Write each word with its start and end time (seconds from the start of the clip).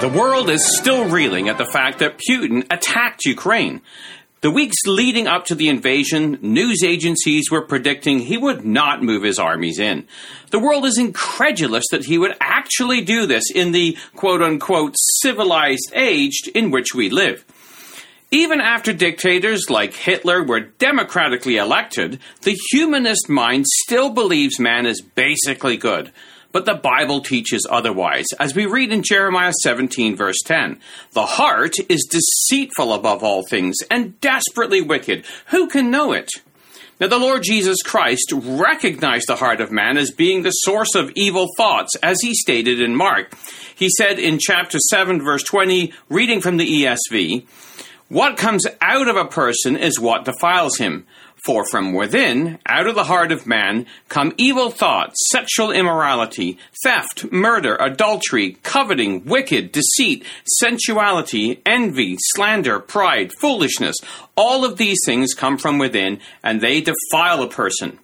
The 0.00 0.08
world 0.08 0.48
is 0.48 0.78
still 0.78 1.08
reeling 1.08 1.48
at 1.48 1.58
the 1.58 1.66
fact 1.66 1.98
that 1.98 2.18
Putin 2.18 2.64
attacked 2.70 3.24
Ukraine. 3.24 3.82
The 4.42 4.50
weeks 4.52 4.76
leading 4.86 5.26
up 5.26 5.46
to 5.46 5.56
the 5.56 5.68
invasion, 5.68 6.38
news 6.40 6.84
agencies 6.84 7.50
were 7.50 7.66
predicting 7.66 8.20
he 8.20 8.36
would 8.36 8.64
not 8.64 9.02
move 9.02 9.24
his 9.24 9.40
armies 9.40 9.80
in. 9.80 10.06
The 10.50 10.60
world 10.60 10.84
is 10.86 10.98
incredulous 10.98 11.82
that 11.90 12.04
he 12.04 12.16
would 12.16 12.36
actually 12.40 13.00
do 13.00 13.26
this 13.26 13.50
in 13.52 13.72
the 13.72 13.98
quote 14.14 14.40
unquote 14.40 14.94
civilized 15.20 15.90
age 15.92 16.48
in 16.54 16.70
which 16.70 16.94
we 16.94 17.10
live. 17.10 17.44
Even 18.30 18.60
after 18.60 18.92
dictators 18.92 19.68
like 19.68 19.94
Hitler 19.94 20.44
were 20.44 20.60
democratically 20.60 21.56
elected, 21.56 22.20
the 22.42 22.56
humanist 22.70 23.28
mind 23.28 23.66
still 23.66 24.10
believes 24.10 24.60
man 24.60 24.86
is 24.86 25.00
basically 25.00 25.76
good. 25.76 26.12
But 26.50 26.64
the 26.64 26.74
Bible 26.74 27.20
teaches 27.20 27.66
otherwise, 27.68 28.26
as 28.40 28.54
we 28.54 28.64
read 28.64 28.90
in 28.90 29.02
Jeremiah 29.02 29.52
17, 29.62 30.16
verse 30.16 30.40
10. 30.44 30.80
The 31.12 31.26
heart 31.26 31.74
is 31.88 32.08
deceitful 32.10 32.94
above 32.94 33.22
all 33.22 33.44
things 33.46 33.76
and 33.90 34.18
desperately 34.20 34.80
wicked. 34.80 35.24
Who 35.48 35.68
can 35.68 35.90
know 35.90 36.12
it? 36.12 36.30
Now, 37.00 37.06
the 37.06 37.18
Lord 37.18 37.44
Jesus 37.44 37.80
Christ 37.82 38.32
recognized 38.34 39.28
the 39.28 39.36
heart 39.36 39.60
of 39.60 39.70
man 39.70 39.96
as 39.96 40.10
being 40.10 40.42
the 40.42 40.50
source 40.50 40.96
of 40.96 41.12
evil 41.14 41.46
thoughts, 41.56 41.94
as 42.02 42.20
he 42.22 42.34
stated 42.34 42.80
in 42.80 42.96
Mark. 42.96 43.34
He 43.72 43.88
said 43.88 44.18
in 44.18 44.38
chapter 44.40 44.78
7, 44.90 45.22
verse 45.22 45.44
20, 45.44 45.92
reading 46.08 46.40
from 46.40 46.56
the 46.56 46.66
ESV, 46.66 47.46
What 48.08 48.36
comes 48.36 48.64
out 48.80 49.06
of 49.06 49.16
a 49.16 49.26
person 49.26 49.76
is 49.76 50.00
what 50.00 50.24
defiles 50.24 50.78
him. 50.78 51.06
For 51.44 51.64
from 51.64 51.92
within, 51.92 52.58
out 52.66 52.86
of 52.86 52.94
the 52.94 53.04
heart 53.04 53.30
of 53.30 53.46
man, 53.46 53.86
come 54.08 54.34
evil 54.36 54.70
thoughts, 54.70 55.14
sexual 55.30 55.70
immorality, 55.70 56.58
theft, 56.82 57.30
murder, 57.30 57.76
adultery, 57.76 58.58
coveting, 58.62 59.24
wicked, 59.24 59.70
deceit, 59.72 60.24
sensuality, 60.58 61.62
envy, 61.64 62.16
slander, 62.18 62.80
pride, 62.80 63.32
foolishness. 63.40 63.96
All 64.36 64.64
of 64.64 64.78
these 64.78 64.98
things 65.06 65.32
come 65.32 65.58
from 65.58 65.78
within, 65.78 66.20
and 66.42 66.60
they 66.60 66.80
defile 66.80 67.42
a 67.42 67.48
person. 67.48 67.98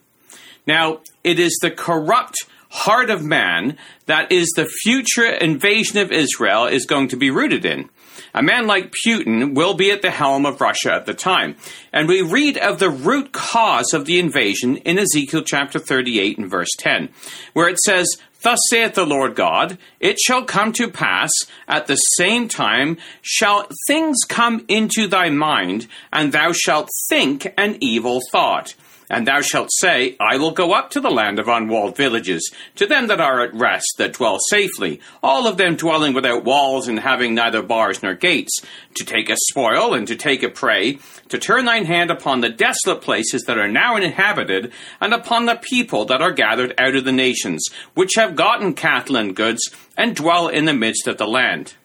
Now, 0.65 1.01
it 1.23 1.37
is 1.37 1.57
the 1.61 1.71
corrupt 1.71 2.37
heart 2.69 3.09
of 3.09 3.23
man 3.23 3.77
that 4.05 4.31
is 4.31 4.51
the 4.55 4.65
future 4.83 5.27
invasion 5.27 5.97
of 5.97 6.11
Israel 6.11 6.65
is 6.65 6.85
going 6.85 7.09
to 7.09 7.17
be 7.17 7.29
rooted 7.29 7.65
in. 7.65 7.89
A 8.35 8.43
man 8.43 8.67
like 8.67 8.93
Putin 9.07 9.55
will 9.55 9.75
be 9.75 9.91
at 9.91 10.01
the 10.01 10.11
helm 10.11 10.45
of 10.45 10.59
Russia 10.59 10.91
at 10.91 11.05
the 11.05 11.13
time. 11.13 11.55
And 11.93 12.05
we 12.05 12.21
read 12.21 12.57
of 12.57 12.79
the 12.79 12.89
root 12.89 13.31
cause 13.31 13.93
of 13.93 14.03
the 14.03 14.19
invasion 14.19 14.75
in 14.77 14.99
Ezekiel 14.99 15.41
chapter 15.41 15.79
38 15.79 16.37
and 16.37 16.51
verse 16.51 16.71
10, 16.77 17.07
where 17.53 17.69
it 17.69 17.79
says, 17.79 18.09
Thus 18.41 18.59
saith 18.69 18.93
the 18.93 19.05
Lord 19.05 19.35
God, 19.35 19.77
it 20.01 20.19
shall 20.19 20.43
come 20.43 20.73
to 20.73 20.91
pass 20.91 21.31
at 21.65 21.87
the 21.87 21.95
same 21.95 22.49
time 22.49 22.97
shall 23.21 23.69
things 23.87 24.17
come 24.27 24.65
into 24.67 25.07
thy 25.07 25.29
mind, 25.29 25.87
and 26.11 26.33
thou 26.33 26.51
shalt 26.51 26.89
think 27.07 27.53
an 27.57 27.77
evil 27.79 28.19
thought. 28.33 28.75
And 29.09 29.27
thou 29.27 29.41
shalt 29.41 29.69
say, 29.71 30.15
I 30.19 30.37
will 30.37 30.51
go 30.51 30.73
up 30.73 30.89
to 30.91 30.99
the 30.99 31.11
land 31.11 31.37
of 31.37 31.47
unwalled 31.47 31.95
villages, 31.95 32.51
to 32.75 32.87
them 32.87 33.07
that 33.07 33.21
are 33.21 33.41
at 33.41 33.53
rest, 33.53 33.95
that 33.97 34.13
dwell 34.13 34.39
safely, 34.49 34.99
all 35.21 35.47
of 35.47 35.57
them 35.57 35.75
dwelling 35.75 36.13
without 36.13 36.43
walls 36.43 36.87
and 36.87 36.99
having 36.99 37.35
neither 37.35 37.61
bars 37.61 38.01
nor 38.01 38.15
gates, 38.15 38.57
to 38.95 39.05
take 39.05 39.29
a 39.29 39.37
spoil 39.49 39.93
and 39.93 40.07
to 40.07 40.15
take 40.15 40.41
a 40.41 40.49
prey, 40.49 40.97
to 41.29 41.37
turn 41.37 41.65
thine 41.65 41.85
hand 41.85 42.09
upon 42.09 42.41
the 42.41 42.49
desolate 42.49 43.01
places 43.01 43.43
that 43.43 43.59
are 43.59 43.67
now 43.67 43.95
inhabited, 43.95 44.71
and 44.99 45.13
upon 45.13 45.45
the 45.45 45.55
people 45.55 46.05
that 46.05 46.21
are 46.21 46.31
gathered 46.31 46.73
out 46.79 46.95
of 46.95 47.05
the 47.05 47.11
nations, 47.11 47.67
which 47.93 48.15
have 48.15 48.35
gotten 48.35 48.73
cattle 48.73 49.17
and 49.17 49.35
goods, 49.35 49.69
and 49.95 50.15
dwell 50.15 50.47
in 50.47 50.65
the 50.65 50.73
midst 50.73 51.07
of 51.07 51.17
the 51.17 51.27
land. 51.27 51.75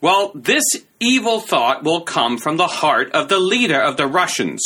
Well, 0.00 0.32
this 0.34 0.64
evil 1.00 1.40
thought 1.40 1.82
will 1.82 2.02
come 2.02 2.38
from 2.38 2.56
the 2.56 2.66
heart 2.66 3.12
of 3.12 3.28
the 3.28 3.38
leader 3.38 3.80
of 3.80 3.96
the 3.96 4.06
Russians 4.06 4.62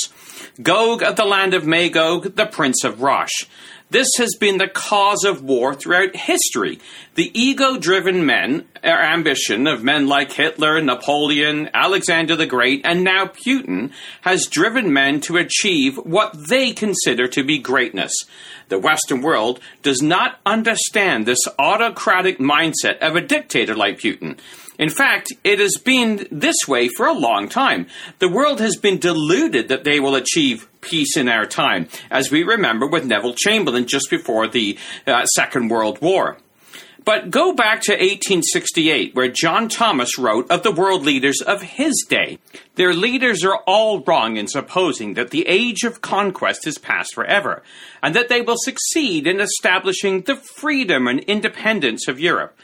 Gog 0.61 1.03
of 1.03 1.17
the 1.17 1.25
land 1.25 1.55
of 1.55 1.67
Magog, 1.67 2.37
the 2.37 2.45
prince 2.45 2.85
of 2.85 3.01
Rosh. 3.01 3.47
This 3.89 4.09
has 4.19 4.35
been 4.39 4.59
the 4.59 4.69
cause 4.69 5.25
of 5.25 5.43
war 5.43 5.75
throughout 5.75 6.15
history. 6.15 6.79
The 7.15 7.31
ego 7.39 7.79
driven 7.79 8.27
men, 8.27 8.67
or 8.85 8.91
ambition 8.91 9.67
of 9.67 9.83
men 9.83 10.09
like 10.09 10.33
Hitler, 10.33 10.81
Napoleon, 10.83 11.71
Alexander 11.73 12.37
the 12.37 12.47
Great, 12.47 12.83
and 12.85 13.03
now 13.03 13.27
Putin, 13.27 13.93
has 14.23 14.47
driven 14.47 14.93
men 14.93 15.23
to 15.23 15.39
achieve 15.39 15.97
what 15.97 16.49
they 16.49 16.73
consider 16.73 17.29
to 17.29 17.43
be 17.45 17.59
greatness. 17.59 18.13
The 18.69 18.79
Western 18.79 19.23
world 19.23 19.59
does 19.83 20.03
not 20.03 20.39
understand 20.45 21.25
this 21.25 21.47
autocratic 21.59 22.39
mindset 22.39 22.99
of 22.99 23.17
a 23.17 23.23
dictator 23.23 23.75
like 23.75 23.99
Putin. 23.99 24.39
In 24.83 24.91
fact, 24.91 25.33
it 25.45 25.61
has 25.61 25.77
been 25.77 26.27
this 26.33 26.57
way 26.67 26.89
for 26.89 27.07
a 27.07 27.13
long 27.13 27.49
time. 27.49 27.87
The 28.19 28.29
world 28.29 28.59
has 28.59 28.75
been 28.75 28.99
deluded 28.99 29.69
that 29.69 29.85
they 29.85 30.01
will 30.01 30.17
achieve 30.17 30.69
peace 30.81 31.17
in 31.17 31.29
our 31.29 31.47
time, 31.47 31.87
as 32.11 32.33
we 32.33 32.43
remember 32.43 32.89
with 32.89 33.05
Neville 33.05 33.35
Chamberlain 33.35 33.87
just 33.87 34.11
before 34.11 34.49
the 34.49 34.77
uh, 35.07 35.25
Second 35.37 35.69
World 35.69 36.01
War. 36.03 36.37
But 37.05 37.31
go 37.31 37.55
back 37.55 37.83
to 37.83 37.93
1868, 37.93 39.15
where 39.15 39.29
John 39.29 39.69
Thomas 39.69 40.19
wrote 40.19 40.51
of 40.51 40.65
the 40.65 40.73
world 40.73 41.05
leaders 41.05 41.41
of 41.41 41.63
his 41.63 42.05
day. 42.09 42.41
Their 42.75 42.93
leaders 42.93 43.45
are 43.45 43.59
all 43.69 44.01
wrong 44.01 44.37
in 44.37 44.49
supposing 44.49 45.15
that 45.15 45.31
the 45.31 45.47
age 45.47 45.85
of 45.85 46.01
conquest 46.01 46.67
is 46.67 46.79
past 46.79 47.15
forever, 47.15 47.63
and 48.03 48.17
that 48.17 48.29
they 48.29 48.41
will 48.41 48.59
succeed 48.59 49.29
in 49.29 49.39
establishing 49.39 50.23
the 50.23 50.35
freedom 50.35 51.07
and 51.07 51.21
independence 51.21 52.09
of 52.09 52.19
Europe. 52.19 52.59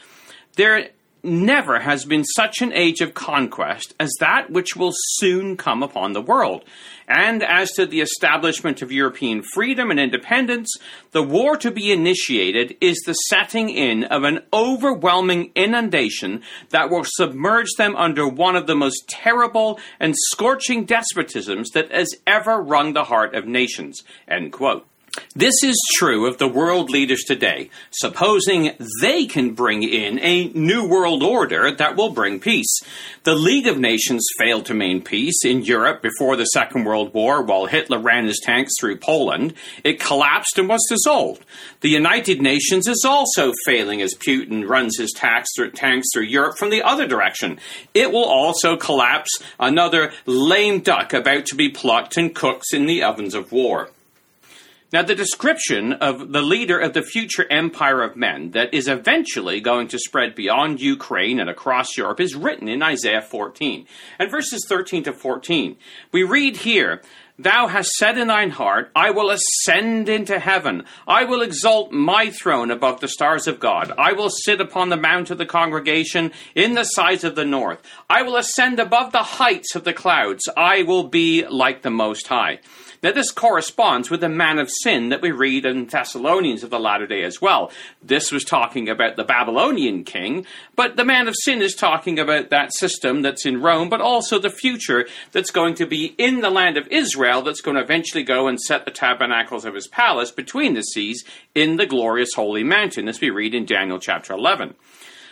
There 0.57 0.89
never 1.23 1.79
has 1.79 2.05
been 2.05 2.23
such 2.23 2.61
an 2.61 2.73
age 2.73 3.01
of 3.01 3.13
conquest 3.13 3.93
as 3.99 4.11
that 4.19 4.49
which 4.49 4.75
will 4.75 4.93
soon 4.93 5.57
come 5.57 5.83
upon 5.83 6.13
the 6.13 6.21
world. 6.21 6.63
And 7.07 7.41
as 7.43 7.71
to 7.71 7.85
the 7.85 8.01
establishment 8.01 8.81
of 8.81 8.91
European 8.91 9.41
freedom 9.41 9.89
and 9.89 9.99
independence, 9.99 10.69
the 11.11 11.23
war 11.23 11.57
to 11.57 11.71
be 11.71 11.91
initiated 11.91 12.77
is 12.81 12.99
the 13.05 13.13
setting 13.13 13.69
in 13.69 14.03
of 14.03 14.23
an 14.23 14.41
overwhelming 14.53 15.51
inundation 15.55 16.43
that 16.69 16.89
will 16.89 17.03
submerge 17.03 17.69
them 17.77 17.95
under 17.95 18.27
one 18.27 18.55
of 18.55 18.67
the 18.67 18.75
most 18.75 19.07
terrible 19.07 19.79
and 19.99 20.13
scorching 20.15 20.85
despotisms 20.85 21.71
that 21.73 21.91
has 21.91 22.09
ever 22.27 22.61
wrung 22.61 22.93
the 22.93 23.05
heart 23.05 23.33
of 23.33 23.45
nations. 23.45 24.03
End 24.27 24.51
quote. 24.51 24.85
This 25.35 25.63
is 25.63 25.81
true 25.97 26.27
of 26.27 26.37
the 26.37 26.47
world 26.47 26.89
leaders 26.89 27.23
today, 27.25 27.69
supposing 27.91 28.73
they 29.01 29.25
can 29.25 29.53
bring 29.53 29.83
in 29.83 30.19
a 30.19 30.49
new 30.49 30.87
world 30.87 31.23
order 31.23 31.71
that 31.71 31.95
will 31.95 32.11
bring 32.11 32.39
peace. 32.39 32.79
The 33.23 33.35
League 33.35 33.67
of 33.67 33.79
Nations 33.79 34.25
failed 34.37 34.65
to 34.65 34.73
maintain 34.73 34.99
peace 35.01 35.45
in 35.45 35.63
Europe 35.63 36.01
before 36.01 36.35
the 36.35 36.45
Second 36.45 36.83
World 36.83 37.13
War 37.13 37.43
while 37.43 37.67
Hitler 37.67 37.99
ran 37.99 38.25
his 38.25 38.39
tanks 38.43 38.73
through 38.79 38.97
Poland. 38.97 39.53
It 39.83 39.99
collapsed 39.99 40.57
and 40.57 40.67
was 40.67 40.85
dissolved. 40.89 41.45
The 41.81 41.89
United 41.89 42.41
Nations 42.41 42.87
is 42.87 43.05
also 43.07 43.53
failing 43.65 44.01
as 44.01 44.15
Putin 44.15 44.67
runs 44.67 44.97
his 44.97 45.11
tanks 45.11 45.49
through 45.55 46.23
Europe 46.23 46.57
from 46.57 46.69
the 46.69 46.81
other 46.81 47.07
direction. 47.07 47.59
It 47.93 48.11
will 48.11 48.25
also 48.25 48.77
collapse, 48.77 49.29
another 49.59 50.11
lame 50.25 50.79
duck 50.79 51.13
about 51.13 51.45
to 51.47 51.55
be 51.55 51.69
plucked 51.69 52.17
and 52.17 52.33
cooked 52.33 52.73
in 52.73 52.85
the 52.85 53.03
ovens 53.03 53.33
of 53.35 53.51
war. 53.51 53.89
Now, 54.91 55.03
the 55.03 55.13
description 55.13 55.93
of 55.93 56.31
the 56.31 56.41
leader 56.41 56.79
of 56.79 56.93
the 56.93 57.03
future 57.03 57.45
empire 57.51 58.01
of 58.01 58.15
men 58.15 58.51
that 58.51 58.73
is 58.73 58.87
eventually 58.87 59.61
going 59.61 59.87
to 59.89 59.99
spread 59.99 60.33
beyond 60.33 60.81
Ukraine 60.81 61.39
and 61.39 61.47
across 61.47 61.95
Europe 61.95 62.19
is 62.19 62.35
written 62.35 62.67
in 62.67 62.81
Isaiah 62.81 63.21
14. 63.21 63.85
And 64.17 64.31
verses 64.31 64.65
13 64.67 65.03
to 65.03 65.13
14, 65.13 65.77
we 66.11 66.23
read 66.23 66.57
here, 66.57 67.03
Thou 67.41 67.67
hast 67.67 67.91
said 67.91 68.17
in 68.17 68.27
thine 68.27 68.49
heart, 68.49 68.91
I 68.93 69.11
will 69.11 69.29
ascend 69.29 70.09
into 70.09 70.39
heaven. 70.39 70.83
I 71.07 71.23
will 71.23 71.41
exalt 71.41 71.93
my 71.93 72.31
throne 72.31 72.69
above 72.69 72.99
the 72.99 73.07
stars 73.07 73.47
of 73.47 73.61
God. 73.61 73.93
I 73.97 74.11
will 74.11 74.29
sit 74.29 74.59
upon 74.59 74.89
the 74.89 74.97
mount 74.97 75.31
of 75.31 75.37
the 75.37 75.45
congregation 75.45 76.33
in 76.53 76.73
the 76.73 76.83
sides 76.83 77.23
of 77.23 77.35
the 77.35 77.45
north. 77.45 77.81
I 78.09 78.23
will 78.23 78.35
ascend 78.35 78.77
above 78.77 79.13
the 79.13 79.23
heights 79.23 79.73
of 79.73 79.85
the 79.85 79.93
clouds. 79.93 80.49
I 80.57 80.83
will 80.83 81.05
be 81.05 81.47
like 81.47 81.81
the 81.81 81.89
Most 81.89 82.27
High. 82.27 82.59
Now, 83.01 83.13
this 83.13 83.31
corresponds 83.31 84.09
with 84.09 84.19
the 84.19 84.27
man 84.27 84.59
of 84.59 84.69
sin 84.69 85.07
that 85.07 85.21
we 85.21 85.31
read 85.31 85.65
in 85.65 85.85
Thessalonians 85.85 86.63
of 86.63 86.69
the 86.69 86.79
latter 86.79 87.07
day 87.07 87.23
as 87.23 87.41
well. 87.41 87.71
This 88.03 88.29
was 88.29 88.43
talking 88.43 88.89
about 88.89 89.15
the 89.15 89.23
Babylonian 89.23 90.03
king, 90.03 90.45
but 90.75 90.97
the 90.97 91.05
man 91.05 91.29
of 91.29 91.35
sin 91.43 91.61
is 91.61 91.75
talking 91.75 92.19
about 92.19 92.49
that 92.49 92.73
system 92.73 93.21
that's 93.21 93.45
in 93.45 93.61
Rome, 93.61 93.87
but 93.87 94.01
also 94.01 94.37
the 94.37 94.49
future 94.49 95.07
that's 95.31 95.49
going 95.49 95.75
to 95.75 95.85
be 95.85 96.13
in 96.17 96.41
the 96.41 96.49
land 96.49 96.75
of 96.75 96.87
Israel 96.87 97.28
that's 97.37 97.61
going 97.61 97.75
to 97.75 97.83
eventually 97.83 98.23
go 98.23 98.47
and 98.47 98.59
set 98.59 98.85
the 98.85 98.91
tabernacles 98.91 99.65
of 99.65 99.75
his 99.75 99.87
palace 99.87 100.31
between 100.31 100.73
the 100.73 100.81
seas 100.81 101.23
in 101.53 101.77
the 101.77 101.85
glorious 101.85 102.33
holy 102.35 102.63
mountain, 102.63 103.07
as 103.07 103.21
we 103.21 103.29
read 103.29 103.53
in 103.53 103.65
Daniel 103.65 103.99
chapter 103.99 104.33
11. 104.33 104.75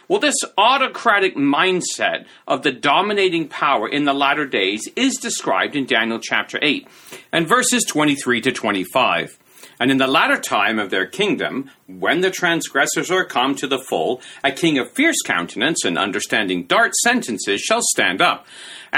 Well, 0.08 0.20
this 0.20 0.38
autocratic 0.58 1.36
mindset 1.36 2.26
of 2.48 2.62
the 2.62 2.72
dominating 2.72 3.50
power 3.50 3.90
in 3.90 4.06
the 4.06 4.14
latter 4.14 4.46
days 4.46 4.88
is 4.96 5.18
described 5.18 5.76
in 5.76 5.86
Daniel 5.86 6.20
chapter 6.20 6.60
8 6.62 6.88
and 7.34 7.48
verses 7.48 7.84
23 7.84 8.40
to 8.42 8.52
25. 8.54 9.38
And 9.80 9.92
in 9.92 9.98
the 9.98 10.08
latter 10.08 10.40
time 10.40 10.80
of 10.80 10.90
their 10.90 11.06
kingdom, 11.06 11.70
when 11.88 12.22
the 12.22 12.32
transgressors 12.32 13.12
are 13.12 13.26
come 13.26 13.54
to 13.56 13.68
the 13.68 13.78
full, 13.78 14.22
a 14.44 14.52
king 14.52 14.80
of 14.80 14.92
fierce 14.92 15.22
countenance 15.24 15.84
and 15.86 15.98
understanding 15.98 16.64
dart 16.64 16.96
sentences 16.96 17.62
shall 17.62 17.82
stand 17.82 18.22
up. 18.22 18.48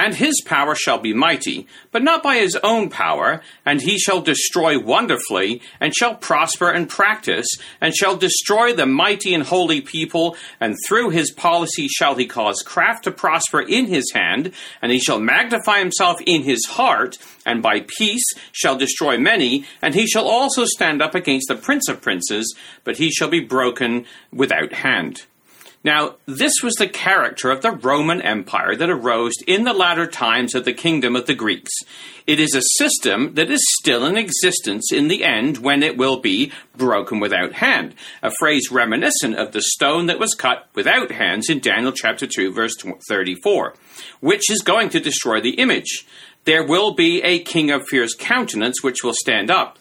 And 0.01 0.15
his 0.15 0.39
power 0.45 0.75
shall 0.75 0.97
be 0.97 1.13
mighty, 1.13 1.67
but 1.91 2.03
not 2.03 2.23
by 2.23 2.37
his 2.37 2.55
own 2.63 2.89
power, 2.89 3.41
and 3.65 3.81
he 3.81 3.99
shall 3.99 4.21
destroy 4.21 4.79
wonderfully, 4.79 5.61
and 5.81 5.93
shall 5.93 6.15
prosper 6.15 6.69
and 6.69 6.87
practice, 6.87 7.45
and 7.81 7.93
shall 7.93 8.15
destroy 8.15 8.71
the 8.71 8.85
mighty 8.85 9.33
and 9.33 9.43
holy 9.43 9.81
people, 9.81 10.37
and 10.61 10.77
through 10.87 11.09
his 11.09 11.31
policy 11.31 11.89
shall 11.89 12.15
he 12.15 12.25
cause 12.25 12.61
craft 12.61 13.03
to 13.03 13.11
prosper 13.11 13.59
in 13.59 13.87
his 13.87 14.09
hand, 14.13 14.53
and 14.81 14.93
he 14.93 14.99
shall 14.99 15.19
magnify 15.19 15.79
himself 15.79 16.21
in 16.25 16.43
his 16.43 16.65
heart, 16.65 17.17
and 17.45 17.61
by 17.61 17.81
peace 17.97 18.23
shall 18.53 18.77
destroy 18.77 19.17
many, 19.17 19.65
and 19.81 19.95
he 19.95 20.07
shall 20.07 20.29
also 20.29 20.63
stand 20.63 21.01
up 21.01 21.13
against 21.13 21.49
the 21.49 21.57
prince 21.57 21.89
of 21.89 22.01
princes, 22.01 22.55
but 22.85 22.99
he 22.99 23.11
shall 23.11 23.29
be 23.29 23.41
broken 23.41 24.05
without 24.31 24.71
hand. 24.71 25.25
Now, 25.81 26.15
this 26.25 26.61
was 26.61 26.75
the 26.75 26.89
character 26.89 27.49
of 27.49 27.61
the 27.61 27.71
Roman 27.71 28.21
Empire 28.21 28.75
that 28.75 28.89
arose 28.89 29.33
in 29.47 29.63
the 29.63 29.73
latter 29.73 30.05
times 30.05 30.53
of 30.53 30.65
the 30.65 30.73
kingdom 30.73 31.15
of 31.15 31.25
the 31.25 31.33
Greeks. 31.33 31.71
It 32.27 32.37
is 32.37 32.53
a 32.53 32.83
system 32.83 33.35
that 33.35 33.49
is 33.49 33.63
still 33.79 34.05
in 34.05 34.17
existence 34.17 34.91
in 34.91 35.07
the 35.07 35.23
end 35.23 35.59
when 35.59 35.81
it 35.81 35.97
will 35.97 36.19
be 36.19 36.51
broken 36.75 37.21
without 37.21 37.53
hand, 37.53 37.95
a 38.21 38.31
phrase 38.39 38.69
reminiscent 38.69 39.35
of 39.35 39.53
the 39.53 39.61
stone 39.61 40.07
that 40.07 40.19
was 40.19 40.35
cut 40.35 40.67
without 40.75 41.11
hands 41.11 41.49
in 41.49 41.59
Daniel 41.59 41.93
chapter 41.93 42.27
2 42.27 42.51
verse 42.51 42.75
34, 43.07 43.73
which 44.19 44.51
is 44.51 44.61
going 44.61 44.89
to 44.89 44.99
destroy 44.99 45.39
the 45.39 45.55
image. 45.55 46.05
There 46.43 46.65
will 46.65 46.93
be 46.93 47.21
a 47.23 47.39
king 47.39 47.71
of 47.71 47.87
fierce 47.87 48.13
countenance 48.13 48.83
which 48.83 49.01
will 49.01 49.15
stand 49.15 49.49
up. 49.49 49.78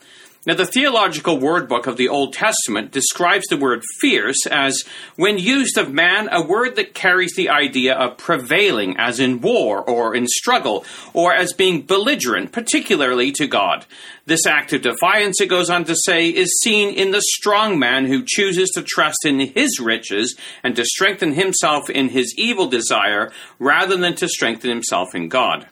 Now, 0.48 0.54
the 0.54 0.64
Theological 0.64 1.38
Word 1.38 1.68
Book 1.68 1.86
of 1.86 1.98
the 1.98 2.08
Old 2.08 2.32
Testament 2.32 2.90
describes 2.90 3.44
the 3.50 3.58
word 3.58 3.82
fierce 4.00 4.46
as, 4.50 4.82
when 5.14 5.36
used 5.36 5.76
of 5.76 5.92
man, 5.92 6.30
a 6.32 6.40
word 6.40 6.74
that 6.76 6.94
carries 6.94 7.34
the 7.36 7.50
idea 7.50 7.94
of 7.94 8.16
prevailing, 8.16 8.96
as 8.96 9.20
in 9.20 9.42
war 9.42 9.82
or 9.82 10.14
in 10.14 10.26
struggle, 10.26 10.86
or 11.12 11.34
as 11.34 11.52
being 11.52 11.82
belligerent, 11.82 12.50
particularly 12.50 13.30
to 13.32 13.46
God. 13.46 13.84
This 14.24 14.46
act 14.46 14.72
of 14.72 14.80
defiance, 14.80 15.38
it 15.38 15.50
goes 15.50 15.68
on 15.68 15.84
to 15.84 15.94
say, 15.94 16.30
is 16.30 16.58
seen 16.62 16.94
in 16.94 17.10
the 17.10 17.20
strong 17.20 17.78
man 17.78 18.06
who 18.06 18.24
chooses 18.26 18.70
to 18.70 18.80
trust 18.80 19.26
in 19.26 19.40
his 19.40 19.78
riches 19.78 20.34
and 20.64 20.74
to 20.76 20.84
strengthen 20.86 21.34
himself 21.34 21.90
in 21.90 22.08
his 22.08 22.34
evil 22.38 22.68
desire 22.68 23.30
rather 23.58 23.98
than 23.98 24.14
to 24.14 24.26
strengthen 24.26 24.70
himself 24.70 25.14
in 25.14 25.28
God. 25.28 25.68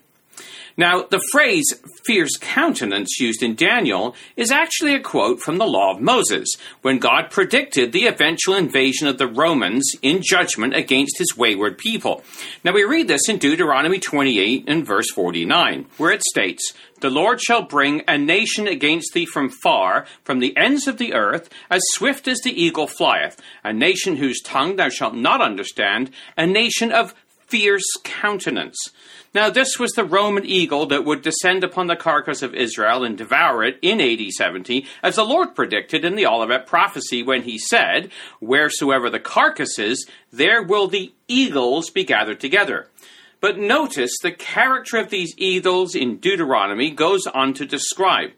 Now, 0.79 1.03
the 1.03 1.23
phrase 1.33 1.65
fierce 2.05 2.37
countenance 2.39 3.19
used 3.19 3.43
in 3.43 3.55
Daniel 3.55 4.15
is 4.37 4.51
actually 4.51 4.95
a 4.95 5.01
quote 5.01 5.41
from 5.41 5.57
the 5.57 5.67
Law 5.67 5.95
of 5.95 6.03
Moses, 6.03 6.49
when 6.83 6.99
God 6.99 7.31
predicted 7.31 7.93
the 7.93 8.07
eventual 8.07 8.55
invasion 8.55 9.09
of 9.09 9.17
the 9.17 9.27
Romans 9.27 9.91
in 10.03 10.21
judgment 10.23 10.75
against 10.75 11.17
his 11.17 11.35
wayward 11.35 11.79
people. 11.79 12.23
Now, 12.63 12.73
we 12.73 12.85
read 12.85 13.09
this 13.09 13.27
in 13.27 13.39
Deuteronomy 13.39 13.99
28 13.99 14.65
and 14.67 14.87
verse 14.87 15.11
49, 15.13 15.87
where 15.97 16.11
it 16.11 16.23
states, 16.23 16.75
the 17.01 17.11
Lord 17.11 17.41
shall 17.41 17.63
bring 17.63 18.03
a 18.07 18.19
nation 18.19 18.69
against 18.69 19.13
thee 19.15 19.27
from 19.27 19.49
far, 19.49 20.07
from 20.25 20.41
the 20.41 20.57
ends 20.57 20.87
of 20.87 20.99
the 20.99 21.15
earth, 21.15 21.49
as 21.71 21.83
swift 21.93 22.29
as 22.29 22.41
the 22.41 22.63
eagle 22.63 22.87
flieth, 22.87 23.41
a 23.65 23.73
nation 23.73 24.17
whose 24.17 24.41
tongue 24.43 24.77
thou 24.77 24.89
shalt 24.91 25.15
not 25.15 25.41
understand, 25.41 26.11
a 26.37 26.47
nation 26.47 26.93
of 26.93 27.15
fierce 27.47 27.87
countenance. 28.03 28.77
Now, 29.37 29.51
this 29.51 29.79
was 29.79 29.93
the 29.93 30.03
Roman 30.03 30.47
eagle 30.47 30.87
that 30.87 31.05
would 31.05 31.21
descend 31.21 31.63
upon 31.63 31.89
the 31.89 31.95
carcass 31.95 32.41
of 32.41 32.55
Israel 32.55 33.05
and 33.05 33.19
devour 33.19 33.63
it 33.65 33.79
in 33.83 34.01
AD 34.01 34.31
70, 34.31 34.87
as 35.03 35.17
the 35.17 35.27
Lord 35.27 35.55
predicted 35.55 36.07
in 36.07 36.17
the 36.17 36.25
Olivet 36.25 36.67
prophecy 36.67 37.23
when 37.23 37.43
he 37.43 37.59
said, 37.59 38.11
Wheresoever 38.41 39.11
the 39.11 39.21
carcass 39.21 39.79
is, 39.79 40.09
there 40.33 40.63
will 40.63 40.89
the 40.89 41.13
eagles 41.29 41.91
be 41.91 42.03
gathered 42.03 42.41
together. 42.41 42.89
But 43.43 43.59
notice 43.59 44.13
the 44.23 44.33
character 44.33 44.97
of 44.97 45.11
these 45.11 45.35
eagles 45.37 45.95
in 45.95 46.17
Deuteronomy 46.17 46.91
goes 46.91 47.27
on 47.27 47.53
to 47.55 47.67
describe. 47.67 48.31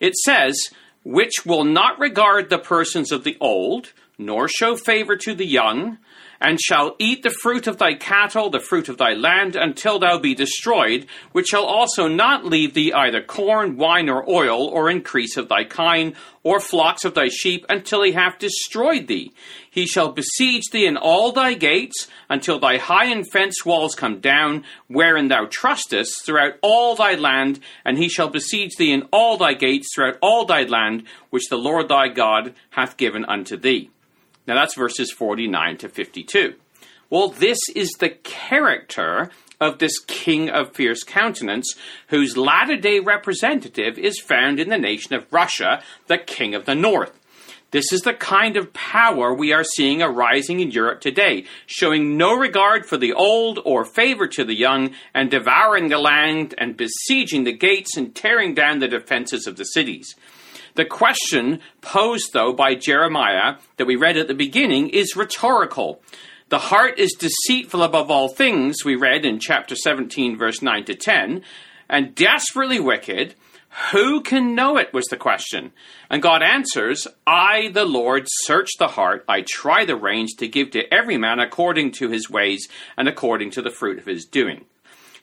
It 0.00 0.14
says, 0.24 0.56
Which 1.04 1.44
will 1.44 1.64
not 1.64 1.98
regard 1.98 2.48
the 2.48 2.58
persons 2.58 3.12
of 3.12 3.24
the 3.24 3.36
old, 3.38 3.92
nor 4.16 4.48
show 4.48 4.76
favor 4.76 5.14
to 5.14 5.34
the 5.34 5.46
young, 5.46 5.98
and 6.42 6.60
shall 6.60 6.96
eat 6.98 7.22
the 7.22 7.30
fruit 7.30 7.68
of 7.68 7.78
thy 7.78 7.94
cattle, 7.94 8.50
the 8.50 8.58
fruit 8.58 8.88
of 8.88 8.98
thy 8.98 9.12
land, 9.12 9.54
until 9.54 10.00
thou 10.00 10.18
be 10.18 10.34
destroyed, 10.34 11.06
which 11.30 11.46
shall 11.46 11.64
also 11.64 12.08
not 12.08 12.44
leave 12.44 12.74
thee 12.74 12.92
either 12.92 13.22
corn, 13.22 13.76
wine, 13.76 14.08
or 14.08 14.28
oil, 14.28 14.66
or 14.66 14.90
increase 14.90 15.36
of 15.36 15.48
thy 15.48 15.62
kine, 15.62 16.14
or 16.42 16.58
flocks 16.58 17.04
of 17.04 17.14
thy 17.14 17.28
sheep, 17.28 17.64
until 17.68 18.02
he 18.02 18.10
have 18.10 18.36
destroyed 18.40 19.06
thee. 19.06 19.32
He 19.70 19.86
shall 19.86 20.10
besiege 20.10 20.64
thee 20.72 20.84
in 20.84 20.96
all 20.96 21.30
thy 21.30 21.54
gates, 21.54 22.08
until 22.28 22.58
thy 22.58 22.76
high 22.78 23.06
and 23.06 23.24
fenced 23.30 23.64
walls 23.64 23.94
come 23.94 24.18
down, 24.18 24.64
wherein 24.88 25.28
thou 25.28 25.46
trustest, 25.48 26.26
throughout 26.26 26.54
all 26.60 26.96
thy 26.96 27.14
land, 27.14 27.60
and 27.84 27.98
he 27.98 28.08
shall 28.08 28.28
besiege 28.28 28.74
thee 28.76 28.92
in 28.92 29.04
all 29.12 29.36
thy 29.36 29.54
gates, 29.54 29.94
throughout 29.94 30.18
all 30.20 30.44
thy 30.44 30.64
land, 30.64 31.04
which 31.30 31.48
the 31.48 31.56
Lord 31.56 31.88
thy 31.88 32.08
God 32.08 32.52
hath 32.70 32.96
given 32.96 33.24
unto 33.26 33.56
thee. 33.56 33.91
Now 34.46 34.54
that's 34.54 34.74
verses 34.74 35.12
49 35.12 35.78
to 35.78 35.88
52. 35.88 36.54
Well, 37.10 37.28
this 37.28 37.58
is 37.74 37.90
the 37.92 38.10
character 38.10 39.30
of 39.60 39.78
this 39.78 39.98
king 40.00 40.50
of 40.50 40.74
fierce 40.74 41.04
countenance, 41.04 41.74
whose 42.08 42.36
latter 42.36 42.76
day 42.76 42.98
representative 42.98 43.98
is 43.98 44.18
found 44.18 44.58
in 44.58 44.70
the 44.70 44.78
nation 44.78 45.14
of 45.14 45.30
Russia, 45.30 45.82
the 46.08 46.18
king 46.18 46.54
of 46.54 46.64
the 46.64 46.74
north. 46.74 47.18
This 47.70 47.90
is 47.90 48.02
the 48.02 48.12
kind 48.12 48.58
of 48.58 48.74
power 48.74 49.32
we 49.32 49.52
are 49.52 49.64
seeing 49.64 50.02
arising 50.02 50.60
in 50.60 50.70
Europe 50.70 51.00
today, 51.00 51.46
showing 51.64 52.18
no 52.18 52.36
regard 52.36 52.84
for 52.84 52.98
the 52.98 53.14
old 53.14 53.60
or 53.64 53.86
favor 53.86 54.26
to 54.28 54.44
the 54.44 54.54
young, 54.54 54.90
and 55.14 55.30
devouring 55.30 55.88
the 55.88 55.98
land 55.98 56.54
and 56.58 56.76
besieging 56.76 57.44
the 57.44 57.52
gates 57.52 57.96
and 57.96 58.14
tearing 58.14 58.52
down 58.52 58.80
the 58.80 58.88
defenses 58.88 59.46
of 59.46 59.56
the 59.56 59.64
cities. 59.64 60.14
The 60.74 60.84
question 60.86 61.60
posed, 61.82 62.32
though, 62.32 62.52
by 62.52 62.74
Jeremiah 62.74 63.56
that 63.76 63.86
we 63.86 63.96
read 63.96 64.16
at 64.16 64.28
the 64.28 64.34
beginning 64.34 64.88
is 64.88 65.16
rhetorical. 65.16 66.02
The 66.48 66.58
heart 66.58 66.98
is 66.98 67.12
deceitful 67.18 67.82
above 67.82 68.10
all 68.10 68.28
things, 68.28 68.84
we 68.84 68.94
read 68.94 69.24
in 69.24 69.38
chapter 69.38 69.74
17, 69.74 70.36
verse 70.36 70.62
9 70.62 70.84
to 70.84 70.94
10, 70.94 71.42
and 71.88 72.14
desperately 72.14 72.80
wicked. 72.80 73.34
Who 73.90 74.20
can 74.20 74.54
know 74.54 74.76
it? 74.76 74.92
was 74.92 75.06
the 75.06 75.16
question. 75.16 75.72
And 76.10 76.20
God 76.20 76.42
answers, 76.42 77.06
I, 77.26 77.70
the 77.72 77.86
Lord, 77.86 78.26
search 78.28 78.68
the 78.78 78.88
heart, 78.88 79.24
I 79.28 79.44
try 79.48 79.86
the 79.86 79.96
reins 79.96 80.34
to 80.34 80.48
give 80.48 80.70
to 80.72 80.92
every 80.92 81.16
man 81.16 81.38
according 81.38 81.92
to 81.92 82.08
his 82.08 82.28
ways 82.28 82.68
and 82.98 83.08
according 83.08 83.50
to 83.52 83.62
the 83.62 83.70
fruit 83.70 83.98
of 83.98 84.04
his 84.04 84.26
doing. 84.26 84.66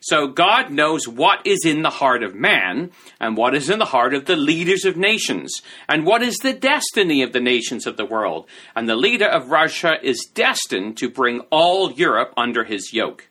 So 0.00 0.28
God 0.28 0.70
knows 0.70 1.06
what 1.06 1.46
is 1.46 1.60
in 1.64 1.82
the 1.82 1.90
heart 1.90 2.22
of 2.22 2.34
man 2.34 2.90
and 3.20 3.36
what 3.36 3.54
is 3.54 3.68
in 3.68 3.78
the 3.78 3.84
heart 3.84 4.14
of 4.14 4.24
the 4.24 4.36
leaders 4.36 4.86
of 4.86 4.96
nations 4.96 5.60
and 5.88 6.06
what 6.06 6.22
is 6.22 6.38
the 6.38 6.54
destiny 6.54 7.22
of 7.22 7.34
the 7.34 7.40
nations 7.40 7.86
of 7.86 7.98
the 7.98 8.06
world. 8.06 8.46
And 8.74 8.88
the 8.88 8.96
leader 8.96 9.26
of 9.26 9.50
Russia 9.50 9.96
is 10.02 10.26
destined 10.34 10.96
to 10.98 11.10
bring 11.10 11.40
all 11.50 11.92
Europe 11.92 12.32
under 12.34 12.64
his 12.64 12.94
yoke. 12.94 13.28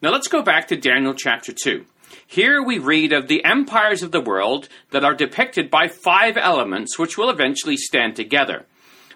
Now 0.00 0.10
let's 0.10 0.28
go 0.28 0.42
back 0.42 0.68
to 0.68 0.76
Daniel 0.76 1.12
chapter 1.12 1.52
2. 1.52 1.84
Here 2.26 2.62
we 2.62 2.78
read 2.78 3.12
of 3.12 3.28
the 3.28 3.44
empires 3.44 4.02
of 4.02 4.10
the 4.10 4.20
world 4.20 4.68
that 4.90 5.04
are 5.04 5.14
depicted 5.14 5.70
by 5.70 5.88
five 5.88 6.38
elements 6.38 6.98
which 6.98 7.18
will 7.18 7.28
eventually 7.28 7.76
stand 7.76 8.16
together. 8.16 8.64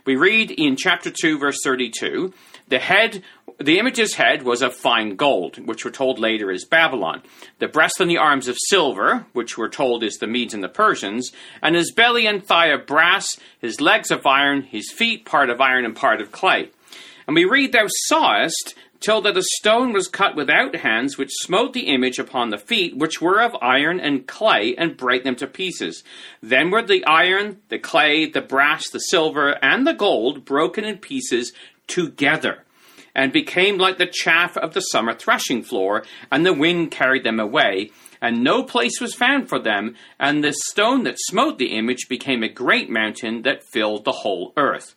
We 0.04 0.16
read 0.16 0.50
in 0.50 0.76
chapter 0.76 1.10
2, 1.10 1.38
verse 1.38 1.58
32 1.62 2.32
the 2.68 2.78
head, 2.78 3.22
the 3.58 3.78
image's 3.78 4.14
head 4.14 4.44
was 4.44 4.62
of 4.62 4.74
fine 4.74 5.16
gold, 5.16 5.58
which 5.66 5.84
we're 5.84 5.90
told 5.90 6.18
later 6.18 6.50
is 6.50 6.64
Babylon. 6.64 7.22
The 7.58 7.68
breast 7.68 8.00
and 8.00 8.10
the 8.10 8.16
arms 8.16 8.48
of 8.48 8.56
silver, 8.68 9.26
which 9.32 9.58
we're 9.58 9.68
told 9.68 10.02
is 10.02 10.14
the 10.14 10.26
Medes 10.26 10.54
and 10.54 10.64
the 10.64 10.68
Persians, 10.68 11.30
and 11.60 11.76
his 11.76 11.92
belly 11.92 12.26
and 12.26 12.42
thigh 12.42 12.68
of 12.68 12.86
brass, 12.86 13.26
his 13.60 13.80
legs 13.80 14.10
of 14.10 14.26
iron, 14.26 14.62
his 14.62 14.90
feet 14.90 15.24
part 15.24 15.50
of 15.50 15.60
iron 15.60 15.84
and 15.84 15.94
part 15.94 16.20
of 16.20 16.32
clay. 16.32 16.70
And 17.26 17.36
we 17.36 17.44
read, 17.44 17.72
Thou 17.72 17.86
sawest 18.06 18.74
till 19.02 19.20
that 19.22 19.36
a 19.36 19.42
stone 19.42 19.92
was 19.92 20.08
cut 20.08 20.36
without 20.36 20.76
hands, 20.76 21.18
which 21.18 21.30
smote 21.32 21.72
the 21.72 21.88
image 21.88 22.18
upon 22.18 22.50
the 22.50 22.58
feet, 22.58 22.96
which 22.96 23.20
were 23.20 23.42
of 23.42 23.56
iron 23.60 24.00
and 24.00 24.26
clay, 24.26 24.74
and 24.76 24.96
brake 24.96 25.24
them 25.24 25.36
to 25.36 25.46
pieces. 25.46 26.02
Then 26.40 26.70
were 26.70 26.82
the 26.82 27.04
iron, 27.04 27.60
the 27.68 27.78
clay, 27.78 28.26
the 28.26 28.40
brass, 28.40 28.88
the 28.90 28.98
silver, 28.98 29.58
and 29.62 29.86
the 29.86 29.92
gold 29.92 30.44
broken 30.44 30.84
in 30.84 30.98
pieces 30.98 31.52
together 31.86 32.64
and 33.14 33.32
became 33.32 33.78
like 33.78 33.98
the 33.98 34.10
chaff 34.10 34.56
of 34.56 34.74
the 34.74 34.80
summer 34.80 35.14
threshing 35.14 35.62
floor, 35.62 36.04
and 36.30 36.46
the 36.46 36.52
wind 36.52 36.90
carried 36.90 37.24
them 37.24 37.38
away, 37.38 37.90
and 38.20 38.42
no 38.42 38.62
place 38.62 39.00
was 39.00 39.14
found 39.14 39.48
for 39.48 39.58
them, 39.58 39.94
and 40.18 40.42
the 40.42 40.52
stone 40.52 41.04
that 41.04 41.18
smote 41.18 41.58
the 41.58 41.76
image 41.76 42.08
became 42.08 42.42
a 42.42 42.48
great 42.48 42.88
mountain 42.88 43.42
that 43.42 43.64
filled 43.64 44.04
the 44.04 44.12
whole 44.12 44.52
earth. 44.56 44.94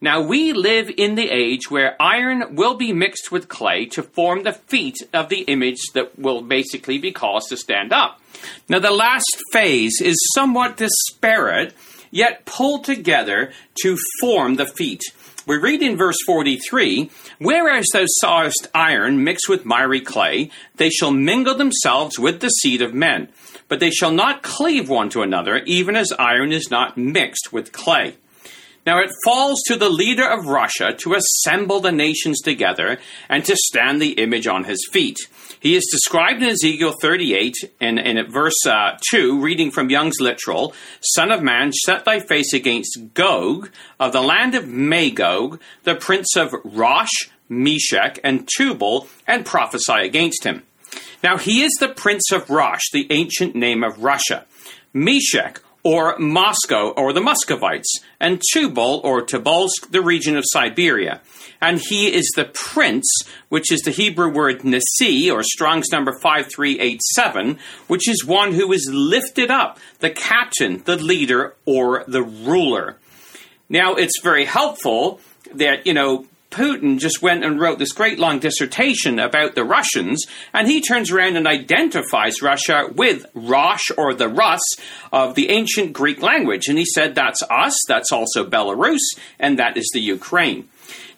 Now 0.00 0.20
we 0.20 0.52
live 0.52 0.92
in 0.96 1.16
the 1.16 1.28
age 1.28 1.70
where 1.70 2.00
iron 2.00 2.54
will 2.54 2.74
be 2.74 2.92
mixed 2.92 3.32
with 3.32 3.48
clay 3.48 3.86
to 3.86 4.04
form 4.04 4.44
the 4.44 4.52
feet 4.52 4.96
of 5.12 5.28
the 5.28 5.40
image 5.40 5.80
that 5.94 6.16
will 6.16 6.40
basically 6.40 6.98
be 6.98 7.10
caused 7.10 7.48
to 7.48 7.56
stand 7.56 7.92
up. 7.92 8.20
Now 8.68 8.78
the 8.78 8.92
last 8.92 9.42
phase 9.52 10.00
is 10.00 10.16
somewhat 10.34 10.76
disparate 10.76 11.74
yet 12.12 12.44
pulled 12.44 12.84
together 12.84 13.52
to 13.82 13.98
form 14.20 14.54
the 14.54 14.66
feet. 14.66 15.02
We 15.46 15.56
read 15.56 15.82
in 15.82 15.96
verse 15.96 16.18
43 16.26 17.10
Whereas 17.38 17.86
thou 17.92 18.04
sawest 18.06 18.68
iron 18.72 19.24
mixed 19.24 19.48
with 19.48 19.64
miry 19.64 20.00
clay, 20.00 20.50
they 20.76 20.90
shall 20.90 21.10
mingle 21.10 21.56
themselves 21.56 22.18
with 22.20 22.40
the 22.40 22.50
seed 22.50 22.82
of 22.82 22.94
men, 22.94 23.30
but 23.66 23.80
they 23.80 23.90
shall 23.90 24.12
not 24.12 24.44
cleave 24.44 24.88
one 24.88 25.08
to 25.10 25.22
another, 25.22 25.56
even 25.66 25.96
as 25.96 26.12
iron 26.18 26.52
is 26.52 26.70
not 26.70 26.96
mixed 26.96 27.52
with 27.52 27.72
clay. 27.72 28.14
Now 28.88 29.00
it 29.00 29.12
falls 29.22 29.62
to 29.66 29.76
the 29.76 29.90
leader 29.90 30.26
of 30.26 30.46
Russia 30.46 30.94
to 31.00 31.12
assemble 31.12 31.80
the 31.80 31.92
nations 31.92 32.40
together 32.40 32.98
and 33.28 33.44
to 33.44 33.54
stand 33.54 34.00
the 34.00 34.12
image 34.12 34.46
on 34.46 34.64
his 34.64 34.88
feet. 34.90 35.18
He 35.60 35.76
is 35.76 35.86
described 35.92 36.42
in 36.42 36.48
Ezekiel 36.48 36.94
38 36.98 37.54
and 37.82 37.98
in, 37.98 38.16
in 38.16 38.30
verse 38.30 38.66
uh, 38.66 38.96
2, 39.10 39.42
reading 39.42 39.70
from 39.70 39.90
Young's 39.90 40.20
literal 40.20 40.72
Son 41.02 41.30
of 41.30 41.42
man, 41.42 41.70
set 41.70 42.06
thy 42.06 42.20
face 42.20 42.54
against 42.54 43.12
Gog 43.12 43.68
of 44.00 44.14
the 44.14 44.22
land 44.22 44.54
of 44.54 44.66
Magog, 44.66 45.60
the 45.84 45.94
prince 45.94 46.34
of 46.34 46.54
Rosh, 46.64 47.28
Meshech, 47.46 48.18
and 48.24 48.48
Tubal, 48.56 49.06
and 49.26 49.44
prophesy 49.44 50.00
against 50.00 50.44
him. 50.44 50.62
Now 51.22 51.36
he 51.36 51.60
is 51.60 51.74
the 51.78 51.90
prince 51.90 52.32
of 52.32 52.48
Rosh, 52.48 52.84
the 52.94 53.06
ancient 53.10 53.54
name 53.54 53.84
of 53.84 54.02
Russia. 54.02 54.46
Meshech, 54.94 55.60
or 55.88 56.18
Moscow, 56.18 56.90
or 56.90 57.14
the 57.14 57.20
Muscovites, 57.22 58.00
and 58.20 58.42
Tubal, 58.52 59.00
or 59.02 59.24
Tobolsk, 59.24 59.90
the 59.90 60.02
region 60.02 60.36
of 60.36 60.44
Siberia. 60.46 61.22
And 61.62 61.80
he 61.80 62.14
is 62.14 62.30
the 62.36 62.44
prince, 62.44 63.10
which 63.48 63.72
is 63.72 63.80
the 63.80 63.90
Hebrew 63.90 64.30
word 64.30 64.64
nasi, 64.64 65.30
or 65.30 65.42
Strong's 65.42 65.90
number 65.90 66.12
5387, 66.12 67.58
which 67.86 68.06
is 68.06 68.22
one 68.22 68.52
who 68.52 68.70
is 68.70 68.86
lifted 68.92 69.50
up, 69.50 69.78
the 70.00 70.10
captain, 70.10 70.82
the 70.84 70.96
leader, 70.96 71.54
or 71.64 72.04
the 72.06 72.22
ruler. 72.22 72.98
Now, 73.70 73.94
it's 73.94 74.20
very 74.22 74.44
helpful 74.44 75.20
that, 75.54 75.86
you 75.86 75.94
know, 75.94 76.26
Putin 76.50 76.98
just 76.98 77.20
went 77.20 77.44
and 77.44 77.60
wrote 77.60 77.78
this 77.78 77.92
great 77.92 78.18
long 78.18 78.38
dissertation 78.38 79.18
about 79.18 79.54
the 79.54 79.64
Russians, 79.64 80.24
and 80.52 80.66
he 80.66 80.80
turns 80.80 81.10
around 81.10 81.36
and 81.36 81.46
identifies 81.46 82.42
Russia 82.42 82.88
with 82.94 83.26
Rosh 83.34 83.90
or 83.96 84.14
the 84.14 84.28
Rus 84.28 84.62
of 85.12 85.34
the 85.34 85.50
ancient 85.50 85.92
Greek 85.92 86.22
language. 86.22 86.68
And 86.68 86.78
he 86.78 86.86
said 86.86 87.14
that's 87.14 87.42
us, 87.50 87.76
that's 87.86 88.12
also 88.12 88.48
Belarus, 88.48 88.98
and 89.38 89.58
that 89.58 89.76
is 89.76 89.90
the 89.92 90.00
Ukraine. 90.00 90.68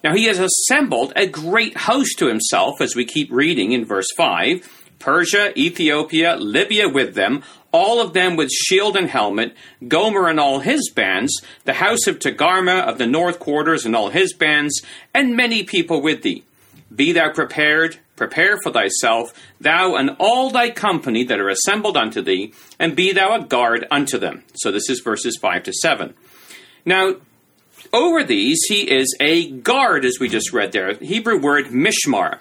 Now 0.02 0.14
he 0.14 0.24
has 0.24 0.38
assembled 0.38 1.12
a 1.14 1.26
great 1.26 1.76
host 1.76 2.18
to 2.18 2.26
himself, 2.26 2.80
as 2.80 2.96
we 2.96 3.04
keep 3.04 3.30
reading 3.30 3.72
in 3.72 3.84
verse 3.84 4.08
5 4.16 4.79
Persia, 5.00 5.58
Ethiopia, 5.58 6.36
Libya 6.36 6.88
with 6.88 7.14
them, 7.14 7.42
all 7.72 8.00
of 8.00 8.12
them 8.12 8.36
with 8.36 8.50
shield 8.50 8.96
and 8.96 9.08
helmet, 9.08 9.56
Gomer 9.86 10.28
and 10.28 10.38
all 10.38 10.60
his 10.60 10.90
bands, 10.94 11.42
the 11.64 11.74
house 11.74 12.06
of 12.06 12.18
Togarmah 12.18 12.86
of 12.86 12.98
the 12.98 13.06
north 13.06 13.40
quarters 13.40 13.84
and 13.84 13.96
all 13.96 14.10
his 14.10 14.32
bands, 14.32 14.80
and 15.12 15.36
many 15.36 15.64
people 15.64 16.00
with 16.00 16.22
thee. 16.22 16.44
Be 16.94 17.12
thou 17.12 17.32
prepared, 17.32 17.98
prepare 18.16 18.58
for 18.62 18.72
thyself, 18.72 19.32
thou 19.60 19.94
and 19.94 20.16
all 20.18 20.50
thy 20.50 20.70
company 20.70 21.24
that 21.24 21.40
are 21.40 21.48
assembled 21.48 21.96
unto 21.96 22.20
thee, 22.20 22.52
and 22.78 22.94
be 22.94 23.12
thou 23.12 23.34
a 23.34 23.44
guard 23.44 23.86
unto 23.90 24.18
them. 24.18 24.44
So 24.54 24.70
this 24.70 24.90
is 24.90 25.00
verses 25.00 25.38
5 25.40 25.62
to 25.64 25.72
7. 25.72 26.14
Now, 26.84 27.14
over 27.92 28.22
these 28.24 28.58
he 28.68 28.90
is 28.90 29.16
a 29.20 29.50
guard, 29.50 30.04
as 30.04 30.18
we 30.20 30.28
just 30.28 30.52
read 30.52 30.72
there. 30.72 30.94
Hebrew 30.94 31.40
word 31.40 31.66
mishmar 31.66 32.40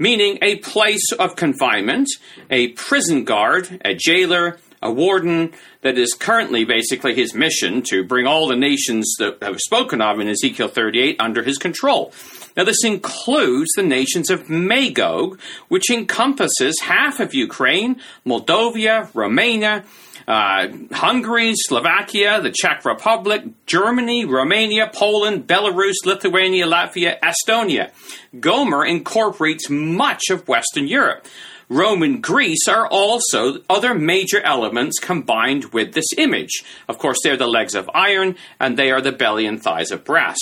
meaning 0.00 0.38
a 0.40 0.56
place 0.56 1.12
of 1.12 1.36
confinement, 1.36 2.08
a 2.50 2.68
prison 2.68 3.22
guard, 3.22 3.80
a 3.84 3.94
jailer, 3.94 4.58
a 4.82 4.90
warden 4.90 5.52
that 5.82 5.98
is 5.98 6.14
currently 6.14 6.64
basically 6.64 7.14
his 7.14 7.34
mission 7.34 7.82
to 7.82 8.02
bring 8.02 8.26
all 8.26 8.48
the 8.48 8.56
nations 8.56 9.14
that 9.18 9.36
have 9.42 9.60
spoken 9.60 10.00
of 10.00 10.18
in 10.18 10.26
Ezekiel 10.26 10.68
38 10.68 11.16
under 11.20 11.42
his 11.42 11.58
control. 11.58 12.12
Now, 12.56 12.64
this 12.64 12.82
includes 12.82 13.70
the 13.76 13.82
nations 13.82 14.30
of 14.30 14.48
Magog, 14.48 15.38
which 15.68 15.90
encompasses 15.90 16.80
half 16.80 17.20
of 17.20 17.34
Ukraine, 17.34 18.00
Moldova, 18.26 19.08
Romania, 19.14 19.84
uh, 20.30 20.68
Hungary, 20.92 21.54
Slovakia, 21.56 22.40
the 22.40 22.52
Czech 22.52 22.84
Republic, 22.84 23.42
Germany, 23.66 24.24
Romania, 24.24 24.88
Poland, 24.94 25.48
Belarus, 25.48 25.96
Lithuania, 26.04 26.66
Latvia, 26.66 27.18
Estonia. 27.20 27.90
Gomer 28.38 28.84
incorporates 28.84 29.68
much 29.68 30.30
of 30.30 30.46
Western 30.46 30.86
Europe. 30.86 31.26
Rome 31.68 32.04
and 32.04 32.22
Greece 32.22 32.68
are 32.68 32.86
also 32.86 33.58
other 33.68 33.92
major 33.92 34.40
elements 34.42 35.00
combined 35.00 35.72
with 35.72 35.94
this 35.94 36.12
image. 36.16 36.62
Of 36.88 36.98
course, 36.98 37.18
they're 37.24 37.36
the 37.36 37.48
legs 37.48 37.74
of 37.74 37.90
iron, 37.92 38.36
and 38.60 38.76
they 38.76 38.92
are 38.92 39.00
the 39.00 39.12
belly 39.12 39.46
and 39.46 39.60
thighs 39.60 39.90
of 39.90 40.04
brass. 40.04 40.38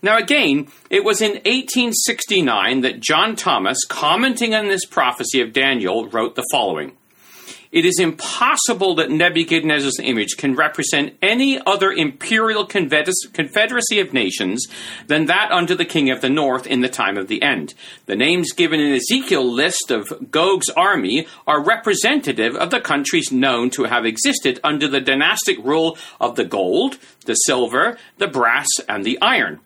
Now, 0.00 0.16
again, 0.16 0.68
it 0.90 1.02
was 1.02 1.20
in 1.20 1.32
1869 1.32 2.82
that 2.82 3.00
John 3.00 3.34
Thomas, 3.34 3.78
commenting 3.88 4.54
on 4.54 4.68
this 4.68 4.84
prophecy 4.84 5.40
of 5.40 5.52
Daniel, 5.52 6.08
wrote 6.08 6.36
the 6.36 6.46
following 6.52 6.96
it 7.74 7.84
is 7.84 7.98
impossible 7.98 8.94
that 8.94 9.10
Nebuchadnezzar's 9.10 9.98
image 10.00 10.36
can 10.38 10.54
represent 10.54 11.16
any 11.20 11.60
other 11.66 11.90
imperial 11.90 12.64
confederacy 12.64 13.98
of 13.98 14.12
nations 14.12 14.68
than 15.08 15.26
that 15.26 15.50
under 15.50 15.74
the 15.74 15.84
king 15.84 16.08
of 16.08 16.20
the 16.20 16.30
north 16.30 16.68
in 16.68 16.82
the 16.82 16.88
time 16.88 17.16
of 17.16 17.26
the 17.26 17.42
end. 17.42 17.74
The 18.06 18.14
names 18.14 18.52
given 18.52 18.78
in 18.78 18.94
Ezekiel's 18.94 19.52
list 19.52 19.90
of 19.90 20.30
Gog's 20.30 20.68
army 20.70 21.26
are 21.48 21.60
representative 21.60 22.54
of 22.54 22.70
the 22.70 22.80
countries 22.80 23.32
known 23.32 23.70
to 23.70 23.84
have 23.84 24.06
existed 24.06 24.60
under 24.62 24.86
the 24.86 25.00
dynastic 25.00 25.58
rule 25.58 25.98
of 26.20 26.36
the 26.36 26.44
gold, 26.44 26.98
the 27.26 27.34
silver, 27.34 27.98
the 28.18 28.28
brass, 28.28 28.68
and 28.88 29.04
the 29.04 29.20
iron. 29.20 29.58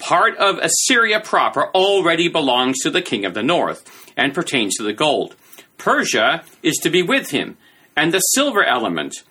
Part 0.00 0.36
of 0.36 0.58
Assyria 0.58 1.20
proper 1.20 1.68
already 1.68 2.26
belongs 2.26 2.80
to 2.80 2.90
the 2.90 3.02
king 3.02 3.24
of 3.24 3.34
the 3.34 3.42
north 3.44 4.12
and 4.16 4.34
pertains 4.34 4.74
to 4.78 4.82
the 4.82 4.92
gold. 4.92 5.36
Persia 5.82 6.44
is 6.62 6.76
to 6.76 6.90
be 6.90 7.02
with 7.02 7.30
him, 7.30 7.56
and 7.96 8.14
the 8.14 8.20
silver 8.20 8.62
element. 8.62 9.24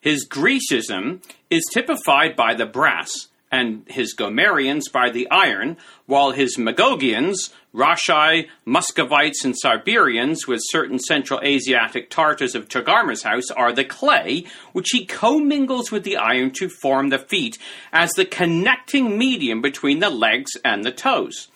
His 0.00 0.26
Grecism 0.26 1.20
is 1.50 1.68
typified 1.74 2.34
by 2.34 2.54
the 2.54 2.64
brass, 2.64 3.10
and 3.52 3.82
his 3.88 4.16
Gomerians 4.16 4.90
by 4.90 5.10
the 5.10 5.30
iron, 5.30 5.76
while 6.06 6.30
his 6.30 6.56
Magogians, 6.56 7.50
Rashai, 7.74 8.48
Muscovites, 8.64 9.44
and 9.44 9.54
Siberians, 9.54 10.46
with 10.46 10.62
certain 10.70 10.98
Central 10.98 11.42
Asiatic 11.42 12.08
Tartars 12.08 12.54
of 12.54 12.70
Togarmah's 12.70 13.24
house, 13.24 13.50
are 13.50 13.74
the 13.74 13.84
clay, 13.84 14.46
which 14.72 14.88
he 14.92 15.04
commingles 15.04 15.92
with 15.92 16.04
the 16.04 16.16
iron 16.16 16.52
to 16.52 16.70
form 16.70 17.10
the 17.10 17.18
feet 17.18 17.58
as 17.92 18.10
the 18.12 18.24
connecting 18.24 19.18
medium 19.18 19.60
between 19.60 19.98
the 19.98 20.08
legs 20.08 20.52
and 20.64 20.84
the 20.84 20.90
toes. 20.90 21.48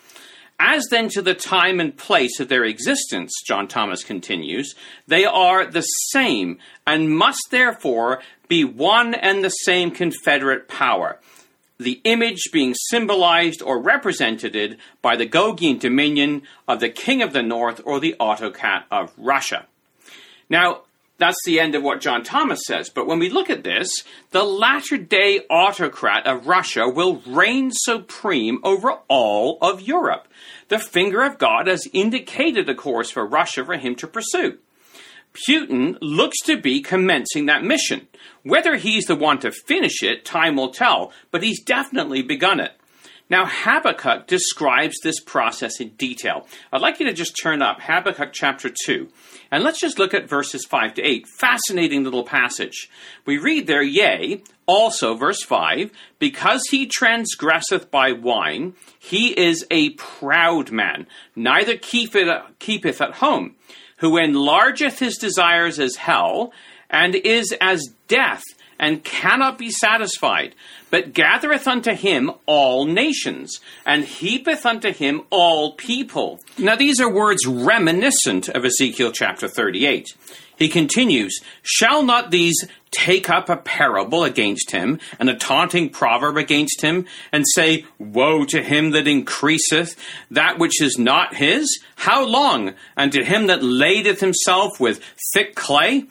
As 0.64 0.86
then 0.90 1.08
to 1.08 1.22
the 1.22 1.34
time 1.34 1.80
and 1.80 1.96
place 1.96 2.38
of 2.38 2.48
their 2.48 2.62
existence, 2.62 3.32
John 3.44 3.66
Thomas 3.66 4.04
continues, 4.04 4.76
they 5.08 5.24
are 5.24 5.66
the 5.66 5.82
same 5.82 6.58
and 6.86 7.10
must 7.10 7.48
therefore 7.50 8.22
be 8.46 8.62
one 8.62 9.12
and 9.12 9.42
the 9.42 9.48
same 9.48 9.90
confederate 9.90 10.68
power. 10.68 11.18
The 11.78 12.00
image 12.04 12.50
being 12.52 12.76
symbolized 12.90 13.60
or 13.60 13.82
represented 13.82 14.78
by 15.02 15.16
the 15.16 15.26
Gogian 15.26 15.80
dominion 15.80 16.42
of 16.68 16.78
the 16.78 16.90
king 16.90 17.22
of 17.22 17.32
the 17.32 17.42
north 17.42 17.80
or 17.84 17.98
the 17.98 18.14
autocrat 18.20 18.86
of 18.88 19.12
Russia. 19.16 19.66
Now, 20.48 20.82
that's 21.22 21.38
the 21.46 21.60
end 21.60 21.74
of 21.74 21.82
what 21.82 22.00
John 22.00 22.24
Thomas 22.24 22.60
says. 22.66 22.90
But 22.90 23.06
when 23.06 23.18
we 23.18 23.30
look 23.30 23.48
at 23.48 23.64
this, 23.64 24.02
the 24.32 24.42
latter 24.42 24.96
day 24.96 25.40
autocrat 25.48 26.26
of 26.26 26.48
Russia 26.48 26.88
will 26.88 27.22
reign 27.26 27.70
supreme 27.72 28.58
over 28.64 28.98
all 29.08 29.58
of 29.62 29.80
Europe. 29.80 30.26
The 30.68 30.78
finger 30.78 31.22
of 31.22 31.38
God 31.38 31.68
has 31.68 31.88
indicated 31.92 32.68
a 32.68 32.74
course 32.74 33.10
for 33.10 33.24
Russia 33.24 33.64
for 33.64 33.76
him 33.76 33.94
to 33.96 34.06
pursue. 34.06 34.58
Putin 35.48 35.96
looks 36.00 36.38
to 36.44 36.60
be 36.60 36.82
commencing 36.82 37.46
that 37.46 37.64
mission. 37.64 38.08
Whether 38.42 38.76
he's 38.76 39.04
the 39.04 39.16
one 39.16 39.38
to 39.40 39.52
finish 39.52 40.02
it, 40.02 40.24
time 40.24 40.56
will 40.56 40.72
tell, 40.72 41.12
but 41.30 41.42
he's 41.42 41.62
definitely 41.62 42.22
begun 42.22 42.60
it. 42.60 42.72
Now, 43.30 43.46
Habakkuk 43.46 44.26
describes 44.26 44.96
this 45.02 45.18
process 45.20 45.80
in 45.80 45.90
detail. 45.90 46.46
I'd 46.72 46.82
like 46.82 47.00
you 47.00 47.06
to 47.06 47.14
just 47.14 47.38
turn 47.40 47.62
up 47.62 47.80
Habakkuk 47.80 48.32
chapter 48.32 48.70
2, 48.84 49.08
and 49.50 49.64
let's 49.64 49.80
just 49.80 49.98
look 49.98 50.12
at 50.12 50.28
verses 50.28 50.66
5 50.66 50.94
to 50.94 51.02
8. 51.02 51.26
Fascinating 51.26 52.04
little 52.04 52.24
passage. 52.24 52.90
We 53.24 53.38
read 53.38 53.66
there, 53.66 53.82
Yea, 53.82 54.42
also, 54.66 55.14
verse 55.14 55.42
5, 55.42 55.90
because 56.18 56.62
he 56.70 56.86
transgresseth 56.86 57.90
by 57.90 58.12
wine, 58.12 58.74
he 58.98 59.28
is 59.28 59.66
a 59.70 59.90
proud 59.90 60.70
man, 60.70 61.06
neither 61.34 61.76
keepeth, 61.76 62.28
keepeth 62.58 63.00
at 63.00 63.14
home, 63.14 63.56
who 63.98 64.18
enlargeth 64.18 64.98
his 64.98 65.16
desires 65.16 65.78
as 65.78 65.96
hell, 65.96 66.52
and 66.90 67.14
is 67.14 67.54
as 67.60 67.88
death, 68.08 68.42
and 68.82 69.04
cannot 69.04 69.58
be 69.58 69.70
satisfied, 69.70 70.56
but 70.90 71.14
gathereth 71.14 71.68
unto 71.68 71.92
him 71.92 72.32
all 72.46 72.84
nations, 72.84 73.60
and 73.86 74.04
heapeth 74.04 74.66
unto 74.66 74.92
him 74.92 75.22
all 75.30 75.74
people. 75.74 76.40
Now, 76.58 76.74
these 76.74 77.00
are 77.00 77.10
words 77.10 77.46
reminiscent 77.46 78.48
of 78.48 78.64
Ezekiel 78.64 79.12
chapter 79.12 79.46
38. 79.46 80.08
He 80.58 80.68
continues, 80.68 81.40
Shall 81.62 82.02
not 82.02 82.32
these 82.32 82.56
take 82.90 83.30
up 83.30 83.48
a 83.48 83.56
parable 83.56 84.24
against 84.24 84.72
him, 84.72 84.98
and 85.18 85.30
a 85.30 85.36
taunting 85.36 85.88
proverb 85.88 86.36
against 86.36 86.82
him, 86.82 87.06
and 87.30 87.44
say, 87.54 87.86
Woe 88.00 88.44
to 88.46 88.62
him 88.62 88.90
that 88.90 89.06
increaseth 89.06 89.96
that 90.32 90.58
which 90.58 90.82
is 90.82 90.98
not 90.98 91.36
his? 91.36 91.80
How 91.94 92.26
long? 92.26 92.74
And 92.96 93.12
to 93.12 93.24
him 93.24 93.46
that 93.46 93.62
ladeth 93.62 94.18
himself 94.20 94.80
with 94.80 95.00
thick 95.32 95.54
clay? 95.54 96.06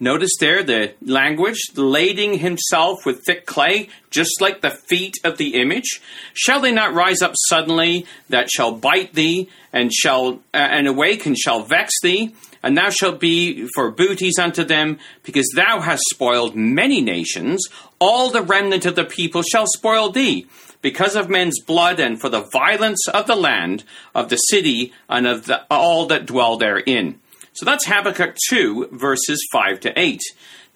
Notice 0.00 0.32
there 0.40 0.64
the 0.64 0.94
language, 1.00 1.60
lading 1.76 2.38
himself 2.38 3.06
with 3.06 3.22
thick 3.24 3.46
clay, 3.46 3.88
just 4.10 4.40
like 4.40 4.60
the 4.60 4.70
feet 4.88 5.14
of 5.22 5.38
the 5.38 5.54
image. 5.54 6.00
Shall 6.32 6.60
they 6.60 6.72
not 6.72 6.94
rise 6.94 7.22
up 7.22 7.34
suddenly 7.48 8.04
that 8.28 8.50
shall 8.50 8.72
bite 8.72 9.14
thee, 9.14 9.48
and 9.72 9.92
shall 9.92 10.40
uh, 10.52 10.56
and 10.56 10.88
awake 10.88 11.26
and 11.26 11.38
shall 11.38 11.62
vex 11.62 11.92
thee? 12.02 12.34
And 12.60 12.76
thou 12.76 12.90
shalt 12.90 13.20
be 13.20 13.68
for 13.74 13.90
booties 13.90 14.38
unto 14.38 14.64
them, 14.64 14.98
because 15.22 15.48
thou 15.54 15.80
hast 15.80 16.02
spoiled 16.12 16.56
many 16.56 17.00
nations. 17.00 17.64
All 18.00 18.30
the 18.30 18.42
remnant 18.42 18.86
of 18.86 18.96
the 18.96 19.04
people 19.04 19.42
shall 19.42 19.66
spoil 19.66 20.10
thee, 20.10 20.46
because 20.82 21.14
of 21.14 21.30
men's 21.30 21.60
blood, 21.60 22.00
and 22.00 22.20
for 22.20 22.28
the 22.28 22.48
violence 22.52 23.06
of 23.08 23.26
the 23.26 23.36
land, 23.36 23.84
of 24.12 24.28
the 24.28 24.36
city, 24.36 24.92
and 25.08 25.26
of 25.26 25.46
the, 25.46 25.64
all 25.70 26.06
that 26.06 26.26
dwell 26.26 26.56
therein. 26.56 27.20
So 27.54 27.64
that's 27.64 27.86
Habakkuk 27.86 28.36
2, 28.48 28.88
verses 28.92 29.46
5 29.52 29.80
to 29.80 29.98
8. 29.98 30.20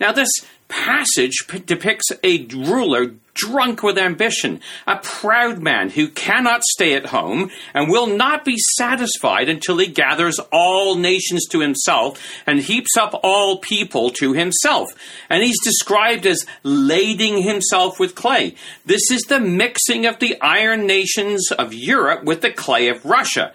Now, 0.01 0.13
this 0.13 0.31
passage 0.69 1.47
depicts 1.67 2.11
a 2.23 2.45
ruler 2.47 3.15
drunk 3.35 3.83
with 3.83 3.99
ambition, 3.99 4.61
a 4.87 4.97
proud 4.97 5.61
man 5.61 5.91
who 5.91 6.09
cannot 6.09 6.63
stay 6.63 6.95
at 6.95 7.07
home 7.07 7.51
and 7.73 7.89
will 7.89 8.07
not 8.07 8.45
be 8.45 8.57
satisfied 8.77 9.49
until 9.49 9.79
he 9.79 9.87
gathers 9.87 10.39
all 10.53 10.97
nations 10.97 11.47
to 11.47 11.61
himself 11.61 12.21
and 12.47 12.61
heaps 12.61 12.97
up 12.97 13.19
all 13.23 13.59
people 13.59 14.11
to 14.11 14.33
himself. 14.33 14.89
And 15.31 15.43
he's 15.43 15.63
described 15.63 16.27
as 16.27 16.47
lading 16.63 17.43
himself 17.43 17.99
with 17.99 18.15
clay. 18.15 18.55
This 18.85 19.11
is 19.11 19.23
the 19.23 19.41
mixing 19.41 20.07
of 20.07 20.19
the 20.19 20.41
iron 20.41 20.87
nations 20.87 21.51
of 21.53 21.73
Europe 21.73 22.25
with 22.25 22.41
the 22.41 22.53
clay 22.53 22.89
of 22.89 23.05
Russia. 23.05 23.53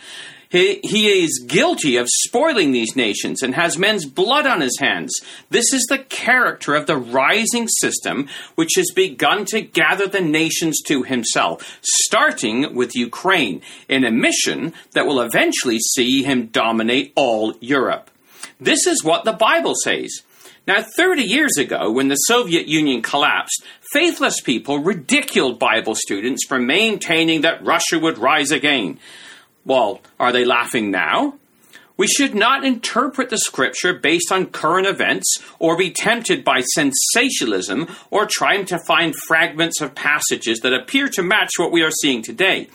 He, 0.54 0.80
he 0.84 1.24
is 1.24 1.44
guilty 1.48 1.98
of 1.98 2.08
spoiling 2.08 2.72
these 2.72 2.96
nations 2.96 3.42
and 3.42 3.56
has 3.56 3.76
men's 3.76 4.06
blood 4.06 4.46
on 4.46 4.62
his 4.62 4.78
hands. 4.80 5.12
This 5.50 5.74
is 5.74 5.84
the 5.90 5.98
character 5.98 6.76
of 6.76 6.86
the 6.86 6.96
rising 6.96 7.68
system 7.68 8.30
which 8.54 8.74
has 8.76 8.92
begun 8.96 9.46
to 9.46 9.62
gather 9.62 10.06
the 10.06 10.22
nations 10.22 10.80
to 10.86 11.02
himself, 11.02 11.80
starting 11.82 12.76
with 12.76 12.96
Ukraine, 12.96 13.64
in 13.90 14.06
a 14.06 14.12
mission 14.12 14.74
that 14.92 15.08
will 15.08 15.22
eventually 15.22 15.80
see 15.80 16.22
him 16.22 16.46
dominate 16.48 17.14
all 17.16 17.56
Europe. 17.60 18.12
This 18.60 18.86
is 18.86 19.04
what 19.04 19.26
the 19.26 19.34
Bible 19.34 19.74
says. 19.84 20.22
Now, 20.68 20.84
30 20.84 21.24
years 21.24 21.58
ago, 21.58 21.92
when 21.92 22.10
the 22.10 22.16
Soviet 22.16 22.68
Union 22.68 23.02
collapsed, 23.02 23.64
faithless 23.92 24.40
people 24.40 24.78
ridiculed 24.78 25.58
Bible 25.58 25.96
students 25.96 26.46
for 26.46 26.60
maintaining 26.60 27.42
that 27.42 27.66
Russia 27.66 27.98
would 27.98 28.20
rise 28.20 28.52
again. 28.52 29.00
Well, 29.66 30.02
are 30.20 30.32
they 30.32 30.46
laughing 30.46 30.92
now? 30.92 31.36
We 31.96 32.08
should 32.08 32.34
not 32.34 32.66
interpret 32.66 33.30
the 33.30 33.38
scripture 33.38 33.94
based 33.94 34.32
on 34.32 34.48
current 34.48 34.88
events 34.88 35.38
or 35.60 35.78
be 35.78 35.92
tempted 35.92 36.44
by 36.44 36.62
sensationalism 36.62 37.88
or 38.10 38.26
trying 38.26 38.66
to 38.66 38.80
find 38.88 39.16
fragments 39.28 39.80
of 39.80 39.94
passages 39.94 40.60
that 40.62 40.74
appear 40.74 41.08
to 41.10 41.22
match 41.22 41.52
what 41.58 41.72
we 41.72 41.84
are 41.84 41.92
seeing 42.02 42.24
today. 42.24 42.68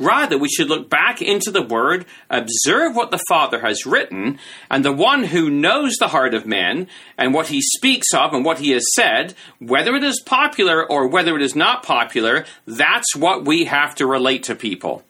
Rather, 0.00 0.36
we 0.36 0.48
should 0.48 0.68
look 0.68 0.90
back 0.90 1.22
into 1.22 1.52
the 1.52 1.62
Word, 1.62 2.04
observe 2.28 2.96
what 2.96 3.12
the 3.12 3.22
Father 3.28 3.60
has 3.60 3.86
written, 3.86 4.40
and 4.68 4.84
the 4.84 4.92
one 4.92 5.22
who 5.22 5.48
knows 5.48 5.94
the 5.96 6.08
heart 6.08 6.34
of 6.34 6.44
man 6.44 6.88
and 7.16 7.32
what 7.32 7.46
he 7.46 7.60
speaks 7.62 8.12
of 8.12 8.34
and 8.34 8.44
what 8.44 8.58
he 8.58 8.72
has 8.72 8.84
said, 8.94 9.34
whether 9.60 9.94
it 9.94 10.02
is 10.02 10.20
popular 10.20 10.84
or 10.84 11.06
whether 11.06 11.36
it 11.36 11.42
is 11.42 11.54
not 11.54 11.84
popular, 11.84 12.44
that's 12.66 13.14
what 13.14 13.44
we 13.44 13.66
have 13.66 13.94
to 13.94 14.06
relate 14.06 14.42
to 14.42 14.56
people. 14.56 15.04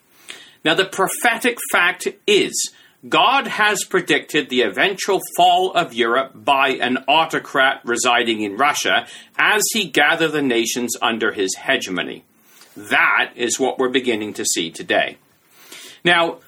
Now, 0.65 0.75
the 0.75 0.87
prophetic 0.87 1.59
fact 1.73 2.09
is 2.27 2.73
God 3.07 3.47
has 3.47 3.85
predicted 3.85 4.49
the 4.49 4.63
eventual 4.63 5.21
fall 5.37 5.73
of 5.73 5.93
Europe 5.93 6.33
by 6.35 6.71
an 6.71 7.05
autocrat 7.07 7.83
residing 7.85 8.41
in 8.41 8.57
Russia 8.57 9.07
as 9.37 9.63
he 9.75 9.89
gathered 9.89 10.33
the 10.33 10.41
nations 10.41 10.97
under 11.03 11.33
his 11.33 11.55
hegemony. 11.55 12.25
That 12.77 13.33
is 13.37 13.61
what 13.61 13.79
we're 13.79 13.91
beginning 13.91 14.33
to 14.35 14.45
see 14.45 14.71
today. 14.71 15.19
Now, 16.03 16.39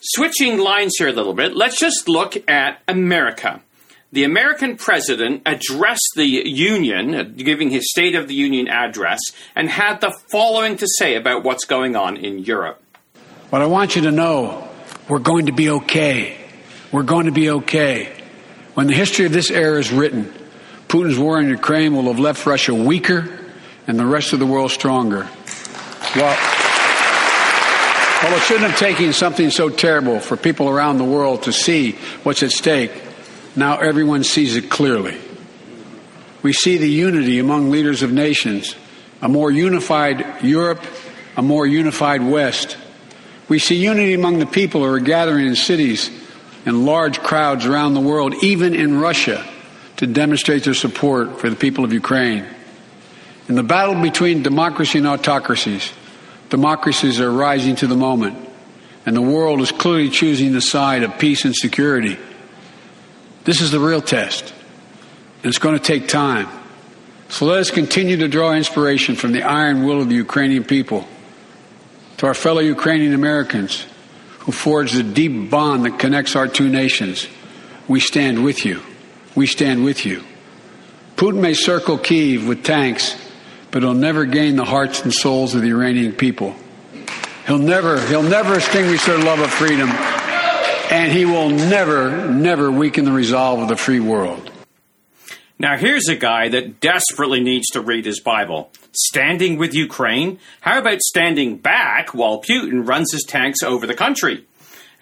switching 0.00 0.58
lines 0.58 0.94
here 0.98 1.08
a 1.08 1.12
little 1.12 1.34
bit, 1.34 1.54
let's 1.56 1.78
just 1.78 2.08
look 2.08 2.36
at 2.48 2.82
America. 2.88 3.62
The 4.10 4.24
American 4.24 4.76
president 4.76 5.42
addressed 5.46 6.12
the 6.16 6.26
Union, 6.26 7.34
giving 7.36 7.70
his 7.70 7.90
State 7.90 8.14
of 8.16 8.28
the 8.28 8.34
Union 8.34 8.68
address, 8.68 9.20
and 9.54 9.70
had 9.70 10.00
the 10.00 10.14
following 10.30 10.76
to 10.78 10.86
say 10.98 11.14
about 11.14 11.44
what's 11.44 11.64
going 11.64 11.94
on 11.96 12.16
in 12.16 12.40
Europe. 12.40 12.81
But 13.52 13.60
I 13.60 13.66
want 13.66 13.96
you 13.96 14.02
to 14.02 14.10
know 14.10 14.66
we're 15.10 15.18
going 15.18 15.44
to 15.44 15.52
be 15.52 15.68
okay. 15.68 16.38
We're 16.90 17.02
going 17.02 17.26
to 17.26 17.32
be 17.32 17.50
okay. 17.50 18.10
When 18.72 18.86
the 18.86 18.94
history 18.94 19.26
of 19.26 19.32
this 19.32 19.50
era 19.50 19.78
is 19.78 19.92
written, 19.92 20.32
Putin's 20.88 21.18
war 21.18 21.38
in 21.38 21.50
Ukraine 21.50 21.94
will 21.94 22.04
have 22.04 22.18
left 22.18 22.46
Russia 22.46 22.74
weaker 22.74 23.28
and 23.86 23.98
the 23.98 24.06
rest 24.06 24.32
of 24.32 24.38
the 24.38 24.46
world 24.46 24.70
stronger. 24.70 25.28
Well, 26.16 26.38
well, 28.22 28.36
it 28.38 28.42
shouldn't 28.44 28.70
have 28.70 28.78
taken 28.78 29.12
something 29.12 29.50
so 29.50 29.68
terrible 29.68 30.18
for 30.18 30.38
people 30.38 30.70
around 30.70 30.96
the 30.96 31.04
world 31.04 31.42
to 31.42 31.52
see 31.52 31.92
what's 32.22 32.42
at 32.42 32.52
stake. 32.52 32.90
Now 33.54 33.80
everyone 33.80 34.24
sees 34.24 34.56
it 34.56 34.70
clearly. 34.70 35.18
We 36.42 36.54
see 36.54 36.78
the 36.78 36.88
unity 36.88 37.38
among 37.38 37.70
leaders 37.70 38.02
of 38.02 38.12
nations, 38.12 38.74
a 39.20 39.28
more 39.28 39.50
unified 39.50 40.42
Europe, 40.42 40.82
a 41.36 41.42
more 41.42 41.66
unified 41.66 42.22
West, 42.22 42.78
we 43.52 43.58
see 43.58 43.74
unity 43.74 44.14
among 44.14 44.38
the 44.38 44.46
people 44.46 44.80
who 44.80 44.86
are 44.86 44.98
gathering 44.98 45.46
in 45.46 45.54
cities 45.54 46.10
and 46.64 46.86
large 46.86 47.20
crowds 47.20 47.66
around 47.66 47.92
the 47.92 48.00
world, 48.00 48.34
even 48.42 48.74
in 48.74 48.98
Russia, 48.98 49.46
to 49.98 50.06
demonstrate 50.06 50.64
their 50.64 50.72
support 50.72 51.38
for 51.38 51.50
the 51.50 51.56
people 51.56 51.84
of 51.84 51.92
Ukraine. 51.92 52.46
In 53.50 53.54
the 53.54 53.62
battle 53.62 54.00
between 54.00 54.42
democracy 54.42 54.96
and 54.96 55.06
autocracies, 55.06 55.92
democracies 56.48 57.20
are 57.20 57.30
rising 57.30 57.76
to 57.76 57.86
the 57.86 57.94
moment, 57.94 58.38
and 59.04 59.14
the 59.14 59.20
world 59.20 59.60
is 59.60 59.70
clearly 59.70 60.08
choosing 60.08 60.52
the 60.52 60.62
side 60.62 61.02
of 61.02 61.18
peace 61.18 61.44
and 61.44 61.54
security. 61.54 62.16
This 63.44 63.60
is 63.60 63.70
the 63.70 63.80
real 63.80 64.00
test, 64.00 64.54
and 65.42 65.50
it's 65.50 65.58
going 65.58 65.76
to 65.76 65.84
take 65.84 66.08
time. 66.08 66.48
So 67.28 67.44
let 67.44 67.58
us 67.58 67.70
continue 67.70 68.16
to 68.16 68.28
draw 68.28 68.54
inspiration 68.54 69.14
from 69.14 69.32
the 69.32 69.42
iron 69.42 69.84
will 69.84 70.00
of 70.00 70.08
the 70.08 70.14
Ukrainian 70.14 70.64
people 70.64 71.06
to 72.22 72.28
our 72.28 72.34
fellow 72.34 72.60
Ukrainian 72.60 73.14
Americans 73.14 73.84
who 74.38 74.52
forged 74.52 74.94
the 74.94 75.02
deep 75.02 75.50
bond 75.50 75.84
that 75.84 75.98
connects 75.98 76.36
our 76.36 76.46
two 76.46 76.68
nations. 76.68 77.26
We 77.88 77.98
stand 77.98 78.44
with 78.44 78.64
you. 78.64 78.80
We 79.34 79.48
stand 79.48 79.82
with 79.82 80.06
you. 80.06 80.22
Putin 81.16 81.40
may 81.40 81.54
circle 81.54 81.98
Kiev 81.98 82.46
with 82.46 82.62
tanks, 82.62 83.16
but 83.72 83.82
he'll 83.82 83.94
never 83.94 84.24
gain 84.24 84.54
the 84.54 84.64
hearts 84.64 85.02
and 85.02 85.12
souls 85.12 85.56
of 85.56 85.62
the 85.62 85.70
Iranian 85.70 86.12
people. 86.12 86.54
He'll 87.48 87.58
never, 87.58 88.00
he'll 88.06 88.22
never 88.22 88.54
extinguish 88.54 89.04
their 89.04 89.18
love 89.18 89.40
of 89.40 89.50
freedom, 89.50 89.88
and 90.92 91.10
he 91.10 91.24
will 91.24 91.48
never, 91.48 92.30
never 92.30 92.70
weaken 92.70 93.04
the 93.04 93.10
resolve 93.10 93.58
of 93.58 93.68
the 93.68 93.74
free 93.74 93.98
world. 93.98 94.51
Now, 95.62 95.76
here's 95.76 96.08
a 96.08 96.16
guy 96.16 96.48
that 96.48 96.80
desperately 96.80 97.38
needs 97.38 97.68
to 97.68 97.80
read 97.80 98.04
his 98.04 98.18
Bible. 98.18 98.72
Standing 98.90 99.58
with 99.58 99.74
Ukraine? 99.74 100.40
How 100.62 100.80
about 100.80 101.00
standing 101.02 101.56
back 101.56 102.12
while 102.12 102.42
Putin 102.42 102.84
runs 102.84 103.12
his 103.12 103.22
tanks 103.22 103.62
over 103.62 103.86
the 103.86 103.94
country? 103.94 104.44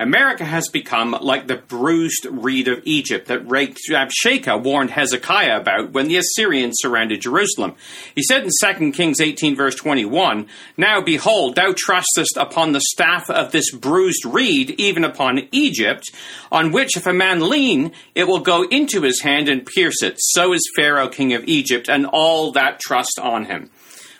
America 0.00 0.46
has 0.46 0.66
become 0.70 1.14
like 1.20 1.46
the 1.46 1.56
bruised 1.56 2.24
reed 2.24 2.68
of 2.68 2.80
Egypt 2.86 3.28
that 3.28 3.46
Rabshakeh 3.46 4.62
warned 4.62 4.90
Hezekiah 4.90 5.60
about 5.60 5.92
when 5.92 6.08
the 6.08 6.16
Assyrians 6.16 6.78
surrounded 6.80 7.20
Jerusalem. 7.20 7.74
He 8.14 8.22
said 8.22 8.44
in 8.44 8.50
2 8.78 8.92
Kings 8.92 9.20
18, 9.20 9.54
verse 9.54 9.74
21, 9.74 10.48
Now 10.78 11.02
behold, 11.02 11.54
thou 11.54 11.74
trustest 11.76 12.38
upon 12.38 12.72
the 12.72 12.80
staff 12.80 13.28
of 13.28 13.52
this 13.52 13.70
bruised 13.72 14.24
reed, 14.24 14.70
even 14.78 15.04
upon 15.04 15.46
Egypt, 15.52 16.04
on 16.50 16.72
which 16.72 16.96
if 16.96 17.06
a 17.06 17.12
man 17.12 17.50
lean, 17.50 17.92
it 18.14 18.26
will 18.26 18.40
go 18.40 18.62
into 18.62 19.02
his 19.02 19.20
hand 19.20 19.50
and 19.50 19.66
pierce 19.66 20.02
it. 20.02 20.14
So 20.18 20.54
is 20.54 20.72
Pharaoh 20.76 21.08
king 21.08 21.34
of 21.34 21.44
Egypt, 21.44 21.90
and 21.90 22.06
all 22.06 22.52
that 22.52 22.80
trust 22.80 23.18
on 23.22 23.44
him. 23.44 23.70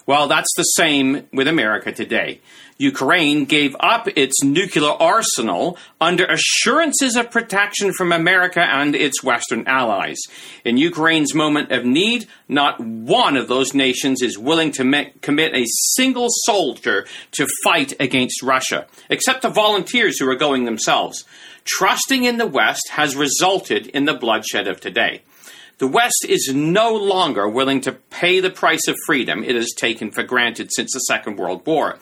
Well, 0.05 0.29
that's 0.29 0.53
the 0.57 0.65
same 0.65 1.27
with 1.33 1.49
America 1.49 1.91
today. 1.91 2.41
Ukraine 2.81 3.45
gave 3.45 3.77
up 3.79 4.09
its 4.17 4.43
nuclear 4.43 4.93
arsenal 4.93 5.77
under 6.01 6.25
assurances 6.25 7.15
of 7.15 7.31
protection 7.31 7.93
from 7.93 8.11
America 8.11 8.63
and 8.63 8.97
its 8.97 9.23
Western 9.23 9.67
allies. 9.67 10.17
In 10.65 10.79
Ukraine's 10.79 11.35
moment 11.35 11.73
of 11.73 11.85
need, 11.85 12.27
not 12.49 12.81
one 12.81 13.37
of 13.37 13.49
those 13.49 13.75
nations 13.75 14.23
is 14.23 14.39
willing 14.39 14.73
to 14.73 15.11
commit 15.21 15.55
a 15.55 15.67
single 15.95 16.29
soldier 16.47 17.07
to 17.33 17.47
fight 17.63 17.93
against 18.01 18.43
Russia, 18.43 18.87
except 19.11 19.43
the 19.43 19.51
volunteers 19.51 20.19
who 20.19 20.27
are 20.31 20.35
going 20.35 20.65
themselves. 20.65 21.27
Trusting 21.67 22.25
in 22.25 22.39
the 22.39 22.47
West 22.47 22.89
has 22.93 23.15
resulted 23.15 23.89
in 23.89 24.07
the 24.07 24.15
bloodshed 24.15 24.67
of 24.67 24.81
today. 24.81 25.21
The 25.81 25.89
West 25.89 26.27
is 26.29 26.53
no 26.55 26.95
longer 26.95 27.49
willing 27.49 27.81
to 27.81 27.93
pay 27.93 28.41
the 28.41 28.51
price 28.51 28.87
of 28.87 28.97
freedom 29.07 29.43
it 29.43 29.55
has 29.55 29.73
taken 29.75 30.11
for 30.11 30.23
granted 30.23 30.69
since 30.71 30.93
the 30.93 30.99
Second 30.99 31.39
World 31.39 31.67
War. 31.67 31.99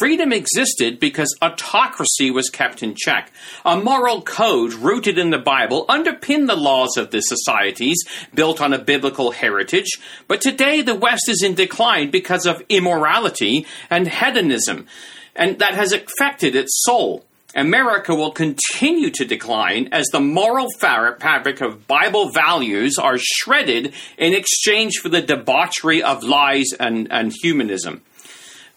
Freedom 0.00 0.32
existed 0.32 0.98
because 0.98 1.38
autocracy 1.40 2.32
was 2.32 2.50
kept 2.50 2.82
in 2.82 2.96
check. 2.96 3.30
A 3.64 3.78
moral 3.78 4.22
code 4.22 4.72
rooted 4.72 5.16
in 5.16 5.30
the 5.30 5.38
Bible 5.38 5.84
underpinned 5.88 6.48
the 6.48 6.56
laws 6.56 6.96
of 6.96 7.12
the 7.12 7.20
societies 7.20 8.02
built 8.34 8.60
on 8.60 8.72
a 8.72 8.82
biblical 8.82 9.30
heritage, 9.30 10.00
but 10.26 10.40
today 10.40 10.82
the 10.82 10.96
West 10.96 11.28
is 11.28 11.40
in 11.40 11.54
decline 11.54 12.10
because 12.10 12.46
of 12.46 12.64
immorality 12.68 13.64
and 13.88 14.08
hedonism, 14.08 14.88
and 15.36 15.60
that 15.60 15.74
has 15.74 15.92
affected 15.92 16.56
its 16.56 16.82
soul. 16.82 17.24
America 17.54 18.14
will 18.14 18.30
continue 18.30 19.10
to 19.10 19.24
decline 19.24 19.88
as 19.92 20.06
the 20.06 20.20
moral 20.20 20.68
fabric 20.78 21.60
of 21.60 21.86
Bible 21.86 22.30
values 22.30 22.96
are 22.96 23.18
shredded 23.18 23.92
in 24.16 24.34
exchange 24.34 24.98
for 25.02 25.08
the 25.08 25.22
debauchery 25.22 26.02
of 26.02 26.22
lies 26.22 26.68
and, 26.78 27.10
and 27.10 27.32
humanism. 27.42 28.02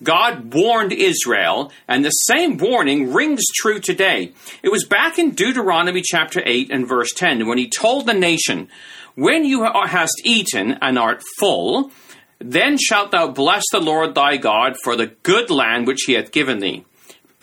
God 0.01 0.53
warned 0.53 0.91
Israel, 0.91 1.71
and 1.87 2.03
the 2.03 2.09
same 2.09 2.57
warning 2.57 3.13
rings 3.13 3.43
true 3.55 3.79
today. 3.79 4.33
It 4.61 4.69
was 4.69 4.83
back 4.83 5.17
in 5.17 5.31
Deuteronomy 5.31 6.01
chapter 6.03 6.41
8 6.43 6.71
and 6.71 6.87
verse 6.87 7.13
10 7.13 7.47
when 7.47 7.57
he 7.57 7.69
told 7.69 8.05
the 8.05 8.13
nation, 8.13 8.69
When 9.15 9.45
you 9.45 9.63
hast 9.63 10.21
eaten 10.25 10.77
and 10.81 10.99
art 10.99 11.21
full, 11.39 11.91
then 12.39 12.77
shalt 12.77 13.11
thou 13.11 13.29
bless 13.29 13.63
the 13.71 13.79
Lord 13.79 14.15
thy 14.15 14.35
God 14.37 14.75
for 14.83 14.95
the 14.95 15.07
good 15.07 15.49
land 15.49 15.87
which 15.87 16.03
he 16.05 16.13
hath 16.13 16.31
given 16.31 16.59
thee. 16.59 16.83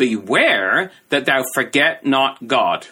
Beware 0.01 0.91
that 1.11 1.27
thou 1.27 1.45
forget 1.55 2.07
not 2.07 2.49
God. 2.49 2.87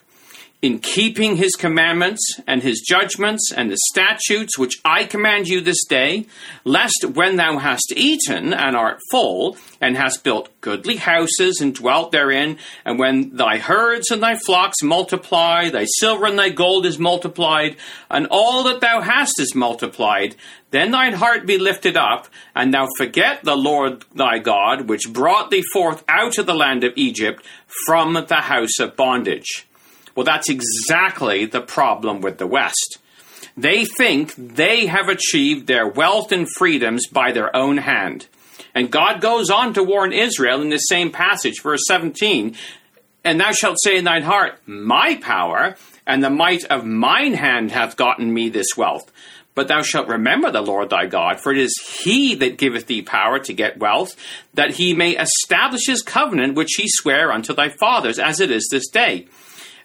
In 0.61 0.81
keeping 0.81 1.37
his 1.37 1.55
commandments 1.55 2.21
and 2.45 2.65
his 2.65 2.81
judgments 2.81 3.53
and 3.57 3.71
the 3.71 3.79
statutes 3.93 4.59
which 4.59 4.81
I 4.85 5.05
command 5.05 5.47
you 5.47 5.61
this 5.61 5.85
day, 5.89 6.27
lest 6.65 7.05
when 7.05 7.37
thou 7.37 7.59
hast 7.59 7.93
eaten 7.95 8.53
and 8.53 8.75
art 8.75 8.99
full, 9.13 9.57
and 9.81 9.97
hast 9.97 10.25
built 10.25 10.49
goodly 10.61 10.97
houses 10.97 11.61
and 11.61 11.73
dwelt 11.73 12.11
therein, 12.11 12.59
and 12.85 12.99
when 12.99 13.37
thy 13.37 13.59
herds 13.59 14.11
and 14.11 14.21
thy 14.21 14.35
flocks 14.35 14.83
multiply, 14.83 15.71
thy 15.71 15.85
silver 16.01 16.27
and 16.27 16.37
thy 16.37 16.49
gold 16.49 16.87
is 16.87 16.99
multiplied, 16.99 17.77
and 18.11 18.27
all 18.29 18.65
that 18.65 18.81
thou 18.81 19.01
hast 19.01 19.39
is 19.39 19.55
multiplied, 19.55 20.35
then 20.73 20.91
thine 20.91 21.13
heart 21.13 21.47
be 21.47 21.57
lifted 21.57 21.97
up, 21.97 22.27
and 22.57 22.75
thou 22.75 22.89
forget 22.97 23.45
the 23.45 23.57
Lord 23.57 24.05
thy 24.13 24.41
God, 24.41 24.89
which 24.89 25.13
brought 25.13 25.53
thee 25.53 25.63
forth 25.73 26.03
out 26.09 26.37
of 26.37 26.47
the 26.47 26.55
land 26.55 26.83
of 26.83 26.95
Egypt 26.97 27.47
from 27.87 28.15
the 28.15 28.35
house 28.35 28.81
of 28.81 28.97
bondage. 28.97 29.68
Well, 30.19 30.25
that's 30.25 30.51
exactly 30.51 31.47
the 31.47 31.61
problem 31.61 32.23
with 32.23 32.39
the 32.39 32.47
West. 32.49 32.99
They 33.57 33.85
think 33.85 34.35
they 34.35 34.87
have 34.87 35.09
achieved 35.09 35.69
their 35.69 35.87
wealth 35.87 36.33
and 36.33 36.49
freedoms 36.57 37.07
by 37.07 37.31
their 37.31 37.55
own 37.55 37.77
hand. 37.77 38.27
And 38.75 38.91
God 38.91 39.21
goes 39.21 39.49
on 39.49 39.75
to 39.75 39.85
warn 39.85 40.13
Israel 40.13 40.61
in 40.61 40.71
the 40.71 40.79
same 40.79 41.13
passage, 41.13 41.63
verse 41.63 41.83
17 41.87 42.57
And 43.23 43.39
thou 43.39 43.53
shalt 43.53 43.81
say 43.81 43.97
in 43.97 44.03
thine 44.03 44.25
heart, 44.25 44.59
My 44.67 45.15
power 45.15 45.77
and 46.05 46.21
the 46.21 46.31
might 46.31 46.65
of 46.65 46.85
mine 46.85 47.35
hand 47.35 47.71
hath 47.71 47.97
gotten 47.97 48.35
me 48.35 48.49
this 48.49 48.77
wealth. 48.77 49.13
But 49.55 49.69
thou 49.69 49.83
shalt 49.83 50.09
remember 50.09 50.51
the 50.51 50.63
Lord 50.63 50.91
thy 50.91 51.07
God, 51.07 51.39
for 51.39 51.53
it 51.53 51.59
is 51.59 51.81
he 52.03 52.35
that 52.35 52.59
giveth 52.59 52.87
thee 52.87 53.03
power 53.03 53.39
to 53.39 53.55
get 53.55 53.79
wealth, 53.79 54.17
that 54.55 54.73
he 54.73 54.95
may 54.95 55.17
establish 55.17 55.87
his 55.87 56.03
covenant 56.03 56.57
which 56.57 56.75
he 56.77 56.87
sware 56.89 57.31
unto 57.31 57.55
thy 57.55 57.69
fathers, 57.69 58.19
as 58.19 58.41
it 58.41 58.51
is 58.51 58.67
this 58.69 58.89
day. 58.89 59.29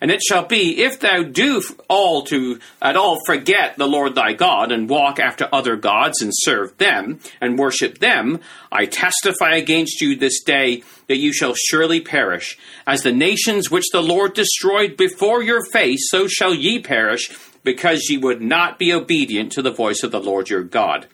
And 0.04 0.12
it 0.12 0.22
shall 0.22 0.46
be, 0.46 0.84
if 0.84 1.00
thou 1.00 1.24
do 1.24 1.64
all 1.88 2.24
to 2.24 2.60
at 2.82 2.98
all 2.98 3.20
forget 3.26 3.78
the 3.78 3.88
Lord 3.88 4.16
thy 4.16 4.34
God, 4.34 4.70
and 4.70 4.90
walk 4.90 5.18
after 5.18 5.48
other 5.54 5.78
gods, 5.78 6.22
and 6.22 6.34
serve 6.36 6.78
them, 6.78 7.22
and 7.40 7.58
worship 7.58 8.00
them, 8.00 8.42
I 8.70 8.86
testify 8.86 9.56
against 9.56 10.02
you 10.02 10.18
this 10.18 10.44
day 10.44 10.84
that 11.08 11.20
you 11.20 11.32
shall 11.32 11.54
surely 11.56 12.02
perish. 12.02 12.58
As 12.86 13.04
the 13.04 13.14
nations 13.14 13.72
which 13.72 13.86
the 13.94 14.04
Lord 14.04 14.34
destroyed 14.34 14.98
before 14.98 15.42
your 15.42 15.64
face, 15.72 16.02
so 16.10 16.28
shall 16.28 16.54
ye 16.54 16.82
perish 16.82 17.32
because 17.64 18.10
ye 18.10 18.18
would 18.18 18.42
not 18.42 18.78
be 18.78 18.92
obedient 18.92 19.54
to 19.54 19.62
the 19.62 19.72
voice 19.72 20.04
of 20.04 20.12
the 20.12 20.20
Lord 20.20 20.50
your 20.50 20.64
God. 20.64 21.08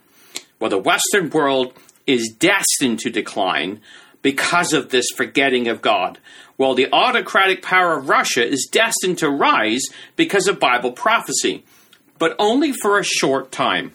Well, 0.59 0.71
the 0.71 0.79
Western 0.79 1.29
world 1.29 1.73
is 2.07 2.35
destined 2.39 2.97
to 3.01 3.11
decline 3.11 3.81
because 4.23 4.73
of 4.73 4.89
this 4.89 5.05
forgetting 5.15 5.67
of 5.67 5.83
God, 5.83 6.17
while 6.59 6.75
the 6.75 6.91
autocratic 6.91 7.61
power 7.61 7.97
of 7.97 8.09
Russia 8.09 8.45
is 8.45 8.67
destined 8.69 9.17
to 9.17 9.29
rise 9.29 9.83
because 10.17 10.45
of 10.45 10.59
Bible 10.59 10.91
prophecy, 10.91 11.63
but 12.17 12.35
only 12.37 12.73
for 12.73 12.99
a 12.99 13.03
short 13.03 13.49
time. 13.49 13.93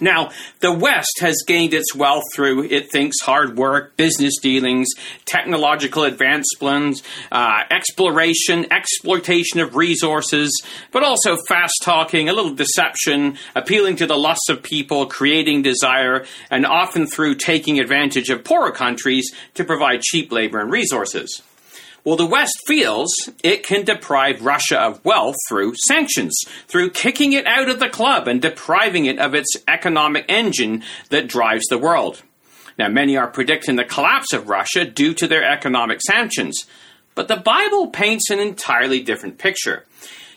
Now, 0.00 0.30
the 0.60 0.72
West 0.72 1.18
has 1.20 1.42
gained 1.44 1.74
its 1.74 1.92
wealth 1.92 2.22
through, 2.32 2.64
it 2.64 2.92
thinks, 2.92 3.20
hard 3.22 3.56
work, 3.56 3.96
business 3.96 4.34
dealings, 4.40 4.86
technological 5.24 6.04
advancements, 6.04 7.02
uh, 7.32 7.62
exploration, 7.72 8.72
exploitation 8.72 9.58
of 9.58 9.74
resources, 9.74 10.52
but 10.92 11.02
also 11.02 11.36
fast 11.48 11.74
talking, 11.82 12.28
a 12.28 12.32
little 12.32 12.54
deception, 12.54 13.36
appealing 13.56 13.96
to 13.96 14.06
the 14.06 14.16
lusts 14.16 14.48
of 14.48 14.62
people, 14.62 15.06
creating 15.06 15.62
desire, 15.62 16.24
and 16.50 16.64
often 16.66 17.08
through 17.08 17.34
taking 17.34 17.80
advantage 17.80 18.30
of 18.30 18.44
poorer 18.44 18.70
countries 18.70 19.28
to 19.54 19.64
provide 19.64 20.02
cheap 20.02 20.30
labor 20.30 20.60
and 20.60 20.70
resources. 20.70 21.42
Well, 22.04 22.16
the 22.16 22.26
West 22.26 22.60
feels 22.66 23.10
it 23.42 23.66
can 23.66 23.86
deprive 23.86 24.44
Russia 24.44 24.78
of 24.78 25.02
wealth 25.06 25.36
through 25.48 25.72
sanctions, 25.88 26.38
through 26.68 26.90
kicking 26.90 27.32
it 27.32 27.46
out 27.46 27.70
of 27.70 27.80
the 27.80 27.88
club 27.88 28.28
and 28.28 28.42
depriving 28.42 29.06
it 29.06 29.18
of 29.18 29.34
its 29.34 29.56
economic 29.66 30.26
engine 30.28 30.84
that 31.08 31.28
drives 31.28 31.64
the 31.70 31.78
world. 31.78 32.22
Now, 32.78 32.88
many 32.88 33.16
are 33.16 33.26
predicting 33.26 33.76
the 33.76 33.84
collapse 33.84 34.34
of 34.34 34.50
Russia 34.50 34.84
due 34.84 35.14
to 35.14 35.26
their 35.26 35.50
economic 35.50 36.02
sanctions, 36.02 36.66
but 37.14 37.28
the 37.28 37.36
Bible 37.36 37.86
paints 37.86 38.28
an 38.28 38.38
entirely 38.38 39.00
different 39.00 39.38
picture. 39.38 39.86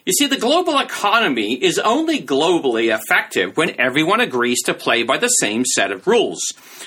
You 0.08 0.14
see, 0.14 0.28
the 0.28 0.38
global 0.38 0.80
economy 0.80 1.56
is 1.56 1.78
only 1.78 2.22
globally 2.22 2.98
effective 2.98 3.58
when 3.58 3.78
everyone 3.78 4.22
agrees 4.22 4.64
to 4.64 4.74
play 4.74 5.04
by 5.04 5.18
the 5.18 5.28
same 5.28 5.66
set 5.66 5.92
of 5.92 6.08
rules. 6.08 6.40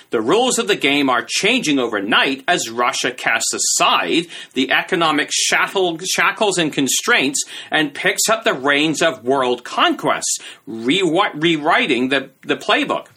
The 0.09 0.23
rules 0.23 0.59
of 0.59 0.69
the 0.69 0.75
game 0.75 1.11
are 1.11 1.27
changing 1.29 1.79
overnight 1.79 2.45
as 2.49 2.71
Russia 2.71 3.11
casts 3.11 3.53
aside 3.53 4.29
the 4.55 4.71
economic 4.71 5.29
shackles 5.31 6.57
and 6.57 6.73
constraints 6.73 7.45
and 7.71 7.93
picks 7.93 8.31
up 8.31 8.45
the 8.45 8.55
reins 8.55 9.03
of 9.03 9.23
world 9.23 9.65
conquest, 9.65 10.41
rewriting 10.67 12.09
the, 12.09 12.31
the 12.41 12.57
playbook. 12.57 13.09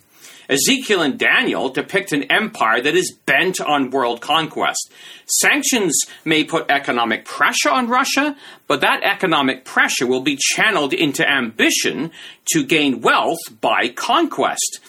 Ezekiel 0.54 1.02
and 1.02 1.18
Daniel 1.18 1.70
depict 1.70 2.12
an 2.12 2.24
empire 2.32 2.82
that 2.82 2.96
is 2.96 3.18
bent 3.26 3.60
on 3.60 3.90
world 3.90 4.22
conquest. 4.22 4.92
Sanctions 5.26 5.94
may 6.24 6.44
put 6.44 6.70
economic 6.70 7.26
pressure 7.26 7.70
on 7.70 7.90
Russia, 7.90 8.36
but 8.68 8.82
that 8.82 9.04
economic 9.04 9.66
pressure 9.66 10.06
will 10.06 10.22
be 10.22 10.38
channeled 10.40 10.94
into 10.94 11.28
ambition 11.28 12.12
to 12.54 12.64
gain 12.64 13.02
wealth 13.02 13.40
by 13.60 13.90
conquest. 13.90 14.80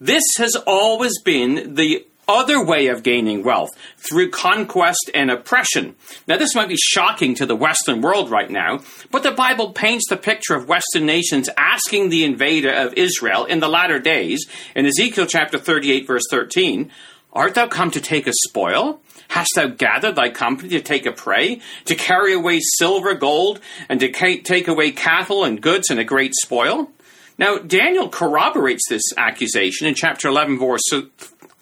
This 0.00 0.24
has 0.36 0.56
always 0.66 1.20
been 1.22 1.74
the 1.74 2.06
other 2.28 2.64
way 2.64 2.88
of 2.88 3.02
gaining 3.02 3.42
wealth 3.42 3.70
through 3.96 4.30
conquest 4.30 5.10
and 5.14 5.30
oppression. 5.30 5.94
Now, 6.26 6.36
this 6.36 6.54
might 6.54 6.68
be 6.68 6.76
shocking 6.76 7.34
to 7.36 7.46
the 7.46 7.56
Western 7.56 8.00
world 8.00 8.30
right 8.30 8.50
now, 8.50 8.80
but 9.10 9.22
the 9.22 9.30
Bible 9.30 9.72
paints 9.72 10.08
the 10.08 10.16
picture 10.16 10.54
of 10.54 10.68
Western 10.68 11.06
nations 11.06 11.48
asking 11.56 12.08
the 12.08 12.24
invader 12.24 12.72
of 12.72 12.94
Israel 12.94 13.44
in 13.44 13.60
the 13.60 13.68
latter 13.68 13.98
days, 13.98 14.46
in 14.74 14.86
Ezekiel 14.86 15.26
chapter 15.26 15.58
38, 15.58 16.06
verse 16.06 16.24
13, 16.30 16.90
Art 17.32 17.54
thou 17.54 17.66
come 17.66 17.90
to 17.90 18.00
take 18.00 18.26
a 18.26 18.32
spoil? 18.46 19.00
Hast 19.28 19.50
thou 19.56 19.66
gathered 19.66 20.14
thy 20.14 20.30
company 20.30 20.68
to 20.70 20.80
take 20.80 21.06
a 21.06 21.12
prey, 21.12 21.60
to 21.86 21.94
carry 21.96 22.32
away 22.32 22.60
silver, 22.78 23.14
gold, 23.14 23.60
and 23.88 23.98
to 24.00 24.10
take 24.10 24.68
away 24.68 24.92
cattle 24.92 25.44
and 25.44 25.60
goods 25.60 25.90
and 25.90 25.98
a 25.98 26.04
great 26.04 26.34
spoil? 26.36 26.90
Now, 27.36 27.58
Daniel 27.58 28.08
corroborates 28.08 28.88
this 28.88 29.02
accusation 29.16 29.88
in 29.88 29.94
chapter 29.94 30.28
11, 30.28 30.58
verse 30.60 30.80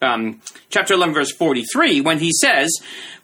um, 0.03 0.41
chapter 0.71 0.95
11, 0.95 1.15
verse 1.15 1.33
43, 1.33 2.01
when 2.01 2.19
he 2.19 2.33
says, 2.33 2.71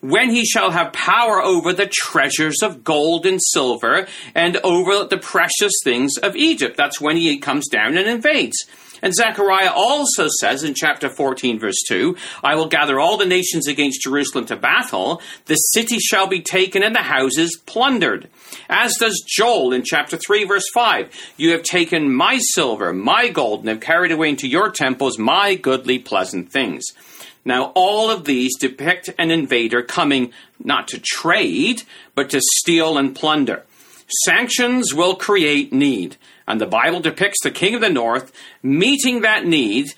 When 0.01 0.31
he 0.31 0.45
shall 0.45 0.71
have 0.71 0.93
power 0.93 1.43
over 1.43 1.73
the 1.73 1.91
treasures 1.91 2.63
of 2.63 2.85
gold 2.85 3.27
and 3.27 3.41
silver 3.43 4.07
and 4.35 4.57
over 4.59 5.05
the 5.05 5.19
precious 5.19 5.73
things 5.85 6.17
of 6.23 6.37
Egypt. 6.37 6.77
That's 6.77 7.01
when 7.01 7.17
he 7.17 7.39
comes 7.39 7.69
down 7.69 7.97
and 7.97 8.09
invades. 8.09 8.57
And 9.03 9.15
Zechariah 9.15 9.73
also 9.75 10.29
says 10.41 10.65
in 10.65 10.75
chapter 10.75 11.09
14, 11.09 11.59
verse 11.59 11.81
2, 11.89 12.17
I 12.43 12.55
will 12.55 12.69
gather 12.69 12.99
all 12.99 13.17
the 13.17 13.27
nations 13.27 13.67
against 13.69 14.03
Jerusalem 14.03 14.47
to 14.47 14.57
battle. 14.57 15.23
The 15.47 15.55
city 15.55 15.99
shall 15.99 16.27
be 16.27 16.41
taken 16.41 16.83
and 16.83 16.95
the 16.95 17.03
houses 17.03 17.59
plundered. 17.67 18.29
As 18.69 18.95
does 18.99 19.25
Joel 19.27 19.73
in 19.73 19.83
chapter 19.85 20.17
3, 20.17 20.45
verse 20.45 20.69
5, 20.73 21.11
You 21.37 21.53
have 21.53 21.63
taken 21.63 22.13
my 22.13 22.39
silver, 22.55 22.93
my 22.93 23.29
gold, 23.29 23.61
and 23.61 23.69
have 23.69 23.81
carried 23.81 24.13
away 24.13 24.31
into 24.31 24.49
your 24.49 24.71
temples 24.71 25.19
my 25.19 25.55
goodly, 25.55 25.99
pleasant 25.99 26.51
things. 26.51 26.85
Now, 27.45 27.73
all 27.75 28.11
of 28.11 28.25
these 28.25 28.59
depict 28.59 29.09
an 29.19 29.31
invader 29.31 29.83
coming 29.83 30.33
not 30.63 30.89
to 30.89 31.01
trade, 31.03 31.83
but 32.15 32.31
to 32.31 32.41
steal 32.43 32.99
and 32.99 33.15
plunder. 33.15 33.65
Sanctions 34.25 34.95
will 34.95 35.17
create 35.17 35.73
need. 35.73 36.17
And 36.47 36.61
the 36.61 36.67
Bible 36.67 37.01
depicts 37.01 37.43
the 37.43 37.51
king 37.51 37.75
of 37.75 37.81
the 37.81 37.91
north 37.91 38.33
meeting 38.63 39.21
that 39.21 39.47
need 39.47 39.93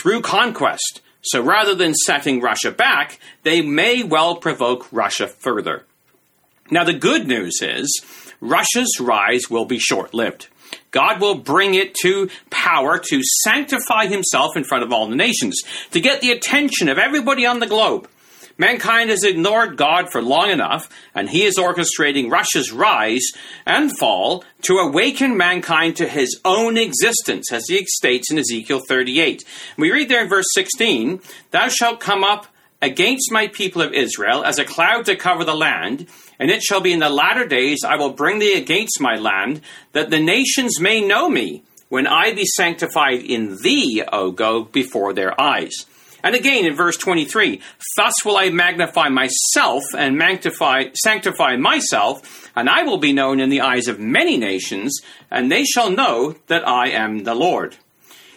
through 0.00 0.22
conquest. 0.22 1.00
So 1.22 1.40
rather 1.40 1.74
than 1.74 1.94
setting 1.94 2.40
Russia 2.40 2.72
back, 2.72 3.20
they 3.44 3.62
may 3.62 4.02
well 4.02 4.36
provoke 4.36 4.92
Russia 4.92 5.28
further. 5.28 5.84
Now, 6.70 6.84
the 6.84 6.94
good 6.94 7.28
news 7.28 7.58
is 7.62 8.02
Russia's 8.40 8.98
rise 9.00 9.48
will 9.48 9.64
be 9.64 9.78
short 9.78 10.14
lived. 10.14 10.48
God 10.90 11.20
will 11.20 11.36
bring 11.36 11.74
it 11.74 11.94
to 12.02 12.28
power 12.50 12.98
to 12.98 13.22
sanctify 13.44 14.06
himself 14.06 14.56
in 14.56 14.64
front 14.64 14.84
of 14.84 14.92
all 14.92 15.06
the 15.06 15.16
nations, 15.16 15.60
to 15.90 16.00
get 16.00 16.20
the 16.20 16.32
attention 16.32 16.88
of 16.88 16.98
everybody 16.98 17.46
on 17.46 17.60
the 17.60 17.66
globe. 17.66 18.08
Mankind 18.62 19.10
has 19.10 19.24
ignored 19.24 19.76
God 19.76 20.12
for 20.12 20.22
long 20.22 20.48
enough, 20.48 20.88
and 21.16 21.28
he 21.28 21.42
is 21.42 21.58
orchestrating 21.58 22.30
Russia's 22.30 22.70
rise 22.70 23.32
and 23.66 23.90
fall 23.98 24.44
to 24.62 24.74
awaken 24.74 25.36
mankind 25.36 25.96
to 25.96 26.06
his 26.06 26.40
own 26.44 26.76
existence, 26.76 27.50
as 27.50 27.64
he 27.66 27.84
states 27.86 28.30
in 28.30 28.38
Ezekiel 28.38 28.80
38. 28.86 29.44
We 29.76 29.90
read 29.90 30.08
there 30.08 30.22
in 30.22 30.28
verse 30.28 30.46
16 30.54 31.20
Thou 31.50 31.66
shalt 31.66 31.98
come 31.98 32.22
up 32.22 32.46
against 32.80 33.32
my 33.32 33.48
people 33.48 33.82
of 33.82 33.94
Israel 33.94 34.44
as 34.44 34.60
a 34.60 34.64
cloud 34.64 35.06
to 35.06 35.16
cover 35.16 35.42
the 35.42 35.56
land, 35.56 36.06
and 36.38 36.48
it 36.48 36.62
shall 36.62 36.80
be 36.80 36.92
in 36.92 37.00
the 37.00 37.10
latter 37.10 37.44
days 37.44 37.80
I 37.84 37.96
will 37.96 38.12
bring 38.12 38.38
thee 38.38 38.54
against 38.54 39.00
my 39.00 39.16
land, 39.16 39.60
that 39.90 40.10
the 40.10 40.20
nations 40.20 40.78
may 40.78 41.00
know 41.00 41.28
me, 41.28 41.64
when 41.88 42.06
I 42.06 42.32
be 42.32 42.44
sanctified 42.44 43.22
in 43.22 43.60
thee, 43.60 44.04
O 44.12 44.30
Gog, 44.30 44.70
before 44.70 45.12
their 45.12 45.38
eyes. 45.40 45.84
And 46.22 46.34
again 46.34 46.64
in 46.64 46.74
verse 46.74 46.96
23, 46.96 47.60
thus 47.96 48.24
will 48.24 48.36
I 48.36 48.50
magnify 48.50 49.08
myself 49.08 49.82
and 49.96 50.18
sanctify, 50.20 50.84
sanctify 50.94 51.56
myself, 51.56 52.50
and 52.54 52.68
I 52.68 52.84
will 52.84 52.98
be 52.98 53.12
known 53.12 53.40
in 53.40 53.50
the 53.50 53.60
eyes 53.60 53.88
of 53.88 53.98
many 53.98 54.36
nations, 54.36 55.00
and 55.30 55.50
they 55.50 55.64
shall 55.64 55.90
know 55.90 56.36
that 56.46 56.66
I 56.66 56.90
am 56.90 57.24
the 57.24 57.34
Lord. 57.34 57.76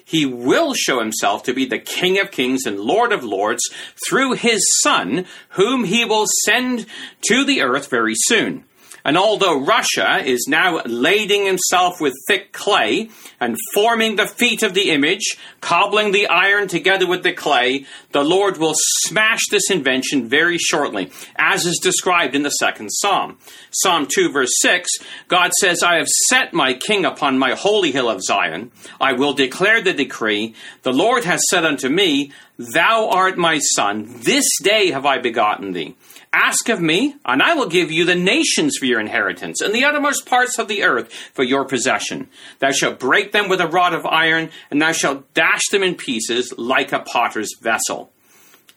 He 0.03 0.25
will 0.25 0.73
show 0.75 0.99
himself 0.99 1.43
to 1.43 1.53
be 1.53 1.65
the 1.65 1.79
King 1.79 2.19
of 2.19 2.31
kings 2.31 2.65
and 2.65 2.79
Lord 2.79 3.11
of 3.11 3.23
lords 3.23 3.63
through 4.07 4.33
his 4.33 4.61
Son, 4.83 5.25
whom 5.49 5.83
he 5.83 6.05
will 6.05 6.27
send 6.45 6.85
to 7.29 7.43
the 7.43 7.61
earth 7.61 7.89
very 7.89 8.13
soon. 8.15 8.65
And 9.05 9.19
although 9.19 9.63
Russia 9.63 10.17
is 10.25 10.47
now 10.49 10.81
lading 10.83 11.45
himself 11.45 12.01
with 12.01 12.15
thick 12.27 12.51
clay 12.51 13.09
and 13.39 13.55
forming 13.75 14.15
the 14.15 14.25
feet 14.25 14.63
of 14.63 14.73
the 14.73 14.89
image, 14.89 15.37
cobbling 15.61 16.11
the 16.11 16.25
iron 16.25 16.67
together 16.67 17.05
with 17.05 17.21
the 17.21 17.31
clay, 17.31 17.85
the 18.13 18.23
Lord 18.23 18.57
will 18.57 18.73
smash 19.03 19.41
this 19.51 19.69
invention 19.69 20.27
very 20.27 20.57
shortly, 20.57 21.11
as 21.35 21.67
is 21.67 21.79
described 21.83 22.33
in 22.33 22.41
the 22.41 22.49
second 22.49 22.89
Psalm. 22.89 23.37
Psalm 23.69 24.07
2, 24.07 24.31
verse 24.31 24.53
6, 24.61 24.89
God 25.27 25.51
says, 25.61 25.83
I 25.83 25.97
have 25.97 26.07
set 26.07 26.51
my 26.51 26.73
king 26.73 27.05
upon 27.05 27.37
my 27.37 27.51
holy 27.51 27.91
hill 27.91 28.09
of 28.09 28.23
Zion. 28.23 28.71
I 28.99 29.13
will 29.13 29.33
declare 29.33 29.83
the 29.83 29.93
decree. 29.93 30.55
The 30.81 30.93
Lord 30.93 31.25
has 31.25 31.41
said 31.51 31.63
unto 31.63 31.89
me, 31.89 32.31
Thou 32.57 33.09
art 33.09 33.37
my 33.37 33.59
son. 33.59 34.21
This 34.23 34.47
day 34.63 34.89
have 34.91 35.05
I 35.05 35.19
begotten 35.19 35.73
thee. 35.73 35.95
Ask 36.37 36.67
of 36.67 36.81
me, 36.81 37.15
and 37.23 37.41
I 37.41 37.53
will 37.53 37.69
give 37.69 37.93
you 37.93 38.03
the 38.03 38.13
nations 38.13 38.75
for 38.77 38.83
your 38.83 38.99
inheritance, 38.99 39.61
and 39.61 39.73
the 39.73 39.85
uttermost 39.85 40.25
parts 40.25 40.59
of 40.59 40.67
the 40.67 40.83
earth 40.83 41.09
for 41.33 41.43
your 41.43 41.63
possession. 41.63 42.27
Thou 42.59 42.71
shalt 42.71 42.99
break 42.99 43.31
them 43.31 43.47
with 43.47 43.61
a 43.61 43.67
rod 43.67 43.93
of 43.93 44.05
iron, 44.05 44.49
and 44.69 44.81
thou 44.81 44.91
shalt 44.91 45.33
dash 45.33 45.61
them 45.71 45.81
in 45.81 45.95
pieces 45.95 46.53
like 46.57 46.91
a 46.91 46.99
potter's 46.99 47.55
vessel. 47.61 48.11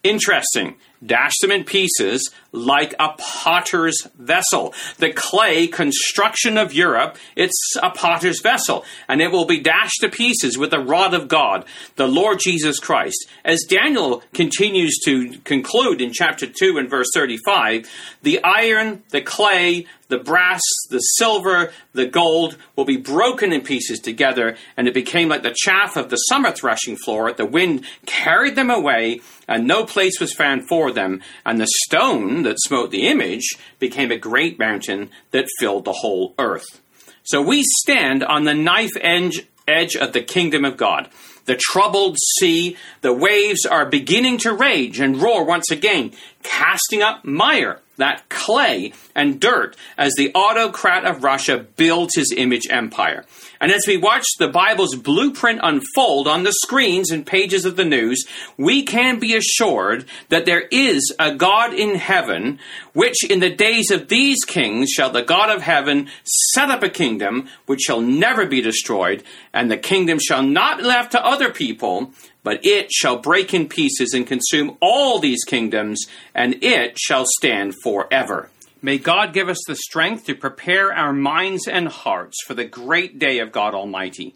Interesting. 0.04 0.76
Dash 1.04 1.34
them 1.40 1.52
in 1.52 1.64
pieces 1.64 2.30
like 2.52 2.94
a 2.98 3.10
potter's 3.18 4.06
vessel. 4.18 4.74
The 4.96 5.12
clay 5.12 5.66
construction 5.66 6.56
of 6.56 6.72
Europe, 6.72 7.16
it's 7.36 7.76
a 7.82 7.90
potter's 7.90 8.40
vessel, 8.40 8.84
and 9.06 9.20
it 9.20 9.30
will 9.30 9.44
be 9.44 9.60
dashed 9.60 10.00
to 10.00 10.08
pieces 10.08 10.58
with 10.58 10.70
the 10.70 10.80
rod 10.80 11.14
of 11.14 11.28
God, 11.28 11.64
the 11.96 12.08
Lord 12.08 12.38
Jesus 12.40 12.80
Christ. 12.80 13.28
As 13.44 13.64
Daniel 13.68 14.22
continues 14.32 14.98
to 15.04 15.38
conclude 15.44 16.00
in 16.00 16.12
chapter 16.12 16.46
2 16.46 16.78
and 16.78 16.90
verse 16.90 17.08
35, 17.14 17.88
the 18.22 18.42
iron, 18.42 19.02
the 19.10 19.20
clay, 19.20 19.86
the 20.08 20.18
brass, 20.18 20.62
the 20.88 20.98
silver, 21.00 21.70
the 21.92 22.06
gold 22.06 22.56
will 22.76 22.86
be 22.86 22.96
broken 22.96 23.52
in 23.52 23.60
pieces 23.60 24.00
together, 24.00 24.56
and 24.76 24.88
it 24.88 24.94
became 24.94 25.28
like 25.28 25.42
the 25.42 25.54
chaff 25.54 25.96
of 25.96 26.08
the 26.08 26.16
summer 26.16 26.50
threshing 26.50 26.96
floor. 26.96 27.32
The 27.32 27.44
wind 27.44 27.84
carried 28.06 28.56
them 28.56 28.70
away, 28.70 29.20
and 29.46 29.66
no 29.66 29.84
place 29.84 30.18
was 30.18 30.32
found 30.32 30.66
for 30.66 30.87
them. 30.92 31.22
And 31.44 31.60
the 31.60 31.68
stone 31.84 32.42
that 32.42 32.60
smote 32.60 32.90
the 32.90 33.06
image 33.06 33.56
became 33.78 34.10
a 34.10 34.18
great 34.18 34.58
mountain 34.58 35.10
that 35.30 35.48
filled 35.58 35.84
the 35.84 35.92
whole 35.92 36.34
earth. 36.38 36.80
So 37.24 37.42
we 37.42 37.62
stand 37.80 38.24
on 38.24 38.44
the 38.44 38.54
knife 38.54 38.96
edge, 39.00 39.46
edge 39.66 39.96
of 39.96 40.12
the 40.12 40.22
kingdom 40.22 40.64
of 40.64 40.76
God. 40.76 41.08
The 41.44 41.56
troubled 41.56 42.18
sea, 42.38 42.76
the 43.00 43.12
waves 43.12 43.64
are 43.64 43.86
beginning 43.86 44.38
to 44.38 44.52
rage 44.52 45.00
and 45.00 45.20
roar 45.20 45.44
once 45.44 45.70
again, 45.70 46.12
casting 46.42 47.02
up 47.02 47.24
mire 47.24 47.80
that 47.98 48.28
clay 48.28 48.92
and 49.14 49.40
dirt 49.40 49.76
as 49.98 50.14
the 50.14 50.32
autocrat 50.34 51.04
of 51.04 51.22
Russia 51.22 51.58
builds 51.76 52.14
his 52.14 52.32
image 52.36 52.66
empire. 52.70 53.24
And 53.60 53.72
as 53.72 53.82
we 53.88 53.96
watch 53.96 54.24
the 54.38 54.48
Bible's 54.48 54.94
blueprint 54.94 55.60
unfold 55.62 56.28
on 56.28 56.44
the 56.44 56.54
screens 56.62 57.10
and 57.10 57.26
pages 57.26 57.64
of 57.64 57.74
the 57.74 57.84
news, 57.84 58.24
we 58.56 58.84
can 58.84 59.18
be 59.18 59.34
assured 59.34 60.04
that 60.28 60.46
there 60.46 60.68
is 60.70 61.12
a 61.18 61.34
God 61.34 61.74
in 61.74 61.96
heaven, 61.96 62.60
which 62.92 63.28
in 63.28 63.40
the 63.40 63.50
days 63.50 63.90
of 63.90 64.08
these 64.08 64.44
kings 64.46 64.90
shall 64.90 65.10
the 65.10 65.22
God 65.22 65.50
of 65.50 65.62
heaven 65.62 66.08
set 66.52 66.70
up 66.70 66.84
a 66.84 66.88
kingdom 66.88 67.48
which 67.66 67.80
shall 67.80 68.00
never 68.00 68.46
be 68.46 68.60
destroyed, 68.60 69.24
and 69.52 69.68
the 69.68 69.76
kingdom 69.76 70.20
shall 70.20 70.44
not 70.44 70.78
be 70.78 70.84
left 70.84 71.12
to 71.12 71.26
other 71.26 71.50
people, 71.50 72.12
but 72.48 72.64
it 72.64 72.90
shall 72.90 73.18
break 73.18 73.52
in 73.52 73.68
pieces 73.68 74.14
and 74.14 74.26
consume 74.26 74.78
all 74.80 75.18
these 75.18 75.44
kingdoms, 75.44 76.06
and 76.34 76.56
it 76.64 76.98
shall 76.98 77.26
stand 77.26 77.74
forever. 77.82 78.48
May 78.80 78.96
God 78.96 79.34
give 79.34 79.50
us 79.50 79.62
the 79.66 79.76
strength 79.76 80.24
to 80.24 80.34
prepare 80.34 80.90
our 80.90 81.12
minds 81.12 81.68
and 81.68 81.88
hearts 81.88 82.38
for 82.46 82.54
the 82.54 82.64
great 82.64 83.18
day 83.18 83.40
of 83.40 83.52
God 83.52 83.74
Almighty. 83.74 84.34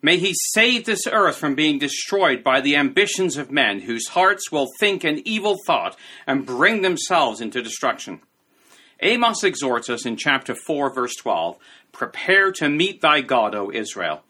May 0.00 0.18
He 0.18 0.32
save 0.52 0.84
this 0.84 1.08
earth 1.10 1.38
from 1.38 1.56
being 1.56 1.80
destroyed 1.80 2.44
by 2.44 2.60
the 2.60 2.76
ambitions 2.76 3.36
of 3.36 3.50
men 3.50 3.80
whose 3.80 4.06
hearts 4.06 4.52
will 4.52 4.68
think 4.78 5.02
an 5.02 5.20
evil 5.24 5.56
thought 5.66 5.96
and 6.28 6.46
bring 6.46 6.82
themselves 6.82 7.40
into 7.40 7.62
destruction. 7.62 8.20
Amos 9.00 9.42
exhorts 9.42 9.90
us 9.90 10.06
in 10.06 10.16
chapter 10.16 10.54
4, 10.54 10.94
verse 10.94 11.16
12 11.16 11.58
Prepare 11.90 12.52
to 12.52 12.68
meet 12.68 13.00
thy 13.00 13.22
God, 13.22 13.56
O 13.56 13.72
Israel. 13.72 14.22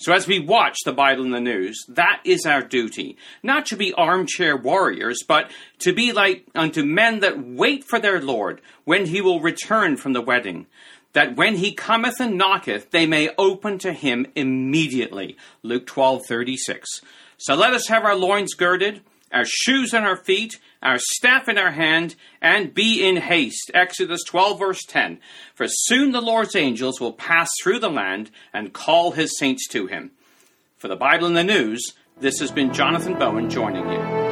So, 0.00 0.12
as 0.12 0.28
we 0.28 0.38
watch 0.38 0.76
the 0.84 0.92
Bible 0.92 1.24
in 1.24 1.32
the 1.32 1.40
news, 1.40 1.84
that 1.88 2.20
is 2.24 2.46
our 2.46 2.62
duty. 2.62 3.16
Not 3.42 3.66
to 3.66 3.76
be 3.76 3.92
armchair 3.94 4.56
warriors, 4.56 5.24
but 5.26 5.50
to 5.80 5.92
be 5.92 6.12
like 6.12 6.46
unto 6.54 6.84
men 6.84 7.18
that 7.20 7.44
wait 7.44 7.82
for 7.82 7.98
their 7.98 8.20
Lord 8.20 8.60
when 8.84 9.06
he 9.06 9.20
will 9.20 9.40
return 9.40 9.96
from 9.96 10.12
the 10.12 10.22
wedding, 10.22 10.66
that 11.14 11.34
when 11.34 11.56
he 11.56 11.72
cometh 11.72 12.20
and 12.20 12.38
knocketh, 12.38 12.92
they 12.92 13.06
may 13.06 13.30
open 13.36 13.78
to 13.80 13.92
him 13.92 14.26
immediately. 14.36 15.36
Luke 15.64 15.86
twelve 15.86 16.24
thirty 16.26 16.56
six. 16.56 17.00
So 17.36 17.56
let 17.56 17.74
us 17.74 17.88
have 17.88 18.04
our 18.04 18.16
loins 18.16 18.54
girded, 18.54 19.02
our 19.32 19.44
shoes 19.44 19.94
on 19.94 20.04
our 20.04 20.16
feet, 20.16 20.58
our 20.82 20.98
staff 20.98 21.48
in 21.48 21.58
our 21.58 21.72
hand, 21.72 22.14
and 22.40 22.74
be 22.74 23.06
in 23.06 23.16
haste. 23.16 23.70
Exodus 23.74 24.22
12, 24.24 24.58
verse 24.58 24.84
10. 24.86 25.18
For 25.54 25.66
soon 25.68 26.12
the 26.12 26.20
Lord's 26.20 26.56
angels 26.56 27.00
will 27.00 27.12
pass 27.12 27.48
through 27.62 27.80
the 27.80 27.90
land 27.90 28.30
and 28.52 28.72
call 28.72 29.12
his 29.12 29.38
saints 29.38 29.66
to 29.68 29.86
him. 29.86 30.12
For 30.78 30.88
the 30.88 30.96
Bible 30.96 31.26
in 31.26 31.34
the 31.34 31.44
news, 31.44 31.94
this 32.20 32.38
has 32.40 32.50
been 32.50 32.72
Jonathan 32.72 33.18
Bowen 33.18 33.50
joining 33.50 33.90
you. 33.90 34.27